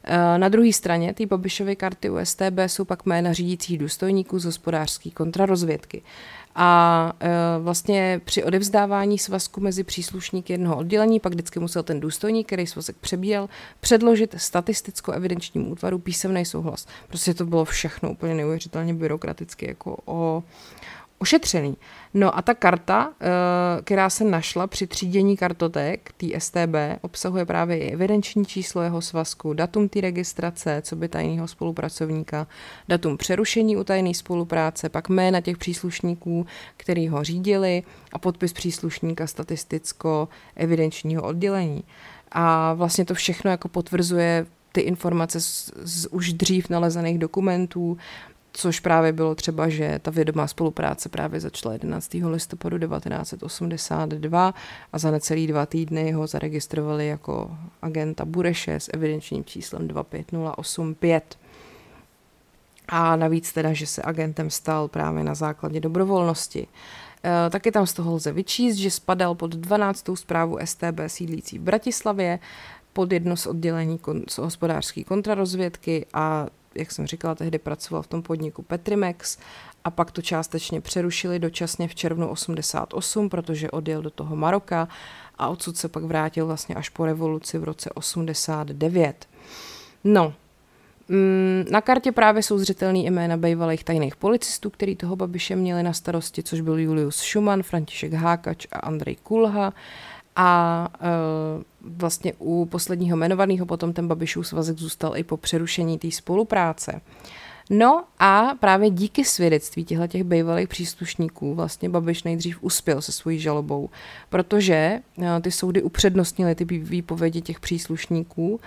[0.04, 4.44] E, na druhé straně té Babišovy karty u STB jsou pak jména řídících důstojníků z
[4.44, 6.02] hospodářské kontrarozvědky.
[6.54, 7.28] A e,
[7.58, 12.96] vlastně při odevzdávání svazku mezi příslušníky jednoho oddělení pak vždycky musel ten důstojník, který svazek
[13.00, 13.48] přebíjel,
[13.80, 16.86] předložit statisticko-evidenčnímu útvaru písemný souhlas.
[17.08, 20.42] Prostě to bylo všechno úplně neuvěřitelně byrokraticky jako o,
[21.20, 21.76] ošetřený.
[22.14, 23.26] No a ta karta, eh,
[23.82, 29.52] která se našla při třídění kartotek té STB, obsahuje právě i evidenční číslo jeho svazku,
[29.52, 32.46] datum té registrace, co by tajného spolupracovníka,
[32.88, 36.46] datum přerušení u tajné spolupráce, pak jména těch příslušníků,
[36.76, 41.84] který ho řídili a podpis příslušníka statisticko-evidenčního oddělení.
[42.32, 47.98] A vlastně to všechno jako potvrzuje ty informace z, z už dřív nalezených dokumentů,
[48.52, 52.10] což právě bylo třeba, že ta vědomá spolupráce právě začala 11.
[52.28, 54.54] listopadu 1982
[54.92, 57.50] a za necelý dva týdny ho zaregistrovali jako
[57.82, 61.38] agenta Bureše s evidenčním číslem 25085.
[62.88, 66.66] A navíc teda, že se agentem stal právě na základě dobrovolnosti.
[67.24, 70.04] E, taky tam z toho lze vyčíst, že spadal pod 12.
[70.14, 72.38] zprávu STB sídlící v Bratislavě,
[72.92, 78.06] pod jedno z oddělení kon- z hospodářské kontrarozvědky a jak jsem říkala, tehdy pracoval v
[78.06, 79.38] tom podniku Petrimex
[79.84, 84.88] a pak to částečně přerušili dočasně v červnu 88, protože odjel do toho Maroka
[85.38, 89.28] a odsud se pak vrátil vlastně až po revoluci v roce 89.
[90.04, 90.34] No,
[91.08, 95.92] mm, na kartě právě jsou zřetelný jména bývalých tajných policistů, který toho Babiše měli na
[95.92, 99.72] starosti, což byl Julius Schumann, František Hákač a Andrej Kulha.
[100.42, 101.08] A e,
[101.80, 107.00] vlastně u posledního jmenovaného potom ten Babišův svazek zůstal i po přerušení té spolupráce.
[107.70, 113.38] No a právě díky svědectví těchto těch bývalých příslušníků vlastně Babiš nejdřív uspěl se svojí
[113.38, 113.90] žalobou,
[114.28, 115.00] protože e,
[115.40, 118.60] ty soudy upřednostnily ty výpovědi těch příslušníků,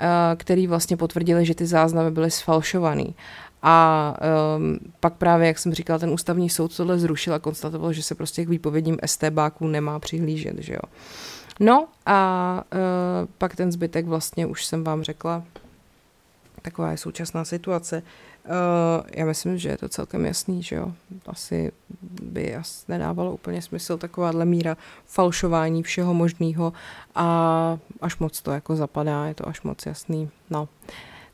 [0.00, 3.14] e, který vlastně potvrdili, že ty záznamy byly sfalšovaný.
[3.62, 4.14] A
[4.56, 8.14] um, pak právě, jak jsem říkala, ten ústavní soud tohle zrušil a konstatoval, že se
[8.14, 10.80] prostě k výpovědím STBáků nemá přihlížet, že jo.
[11.60, 15.44] No a uh, pak ten zbytek vlastně už jsem vám řekla,
[16.62, 18.02] taková je současná situace.
[18.44, 18.52] Uh,
[19.14, 20.92] já myslím, že je to celkem jasný, že jo.
[21.26, 21.72] Asi
[22.22, 26.72] by asi nedávalo úplně smysl takováhle míra falšování všeho možného
[27.14, 30.30] a až moc to jako zapadá, je to až moc jasný.
[30.50, 30.68] No.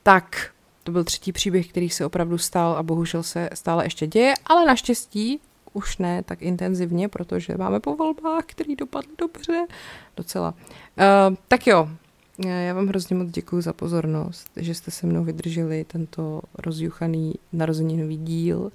[0.02, 0.53] Tak,
[0.84, 4.66] to byl třetí příběh, který se opravdu stal a bohužel se stále ještě děje, ale
[4.66, 5.40] naštěstí
[5.72, 9.66] už ne tak intenzivně, protože máme po volbách, který dopadly dobře
[10.16, 10.50] docela.
[10.50, 11.88] Uh, tak jo,
[12.44, 18.16] já vám hrozně moc děkuji za pozornost, že jste se mnou vydrželi tento rozjuchaný narozeninový
[18.16, 18.72] díl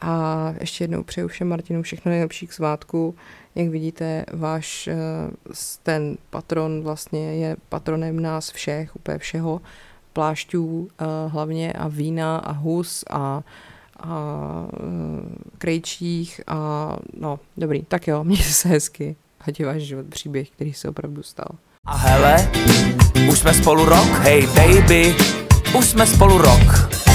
[0.00, 3.14] a ještě jednou přeju všem Martinu všechno nejlepší k svátku.
[3.54, 9.60] Jak vidíte, váš uh, ten patron vlastně je patronem nás všech, úplně všeho
[10.14, 10.88] plášťů uh,
[11.32, 13.42] hlavně a vína a hus a,
[14.00, 14.88] a uh,
[15.58, 16.90] krejčích a
[17.20, 21.22] no, dobrý, tak jo, mějte se hezky, ať je váš život příběh, který se opravdu
[21.22, 21.48] stal.
[21.86, 22.50] A hele,
[23.30, 25.14] už jsme spolu rok, hej baby,
[25.78, 27.13] už jsme spolu rok.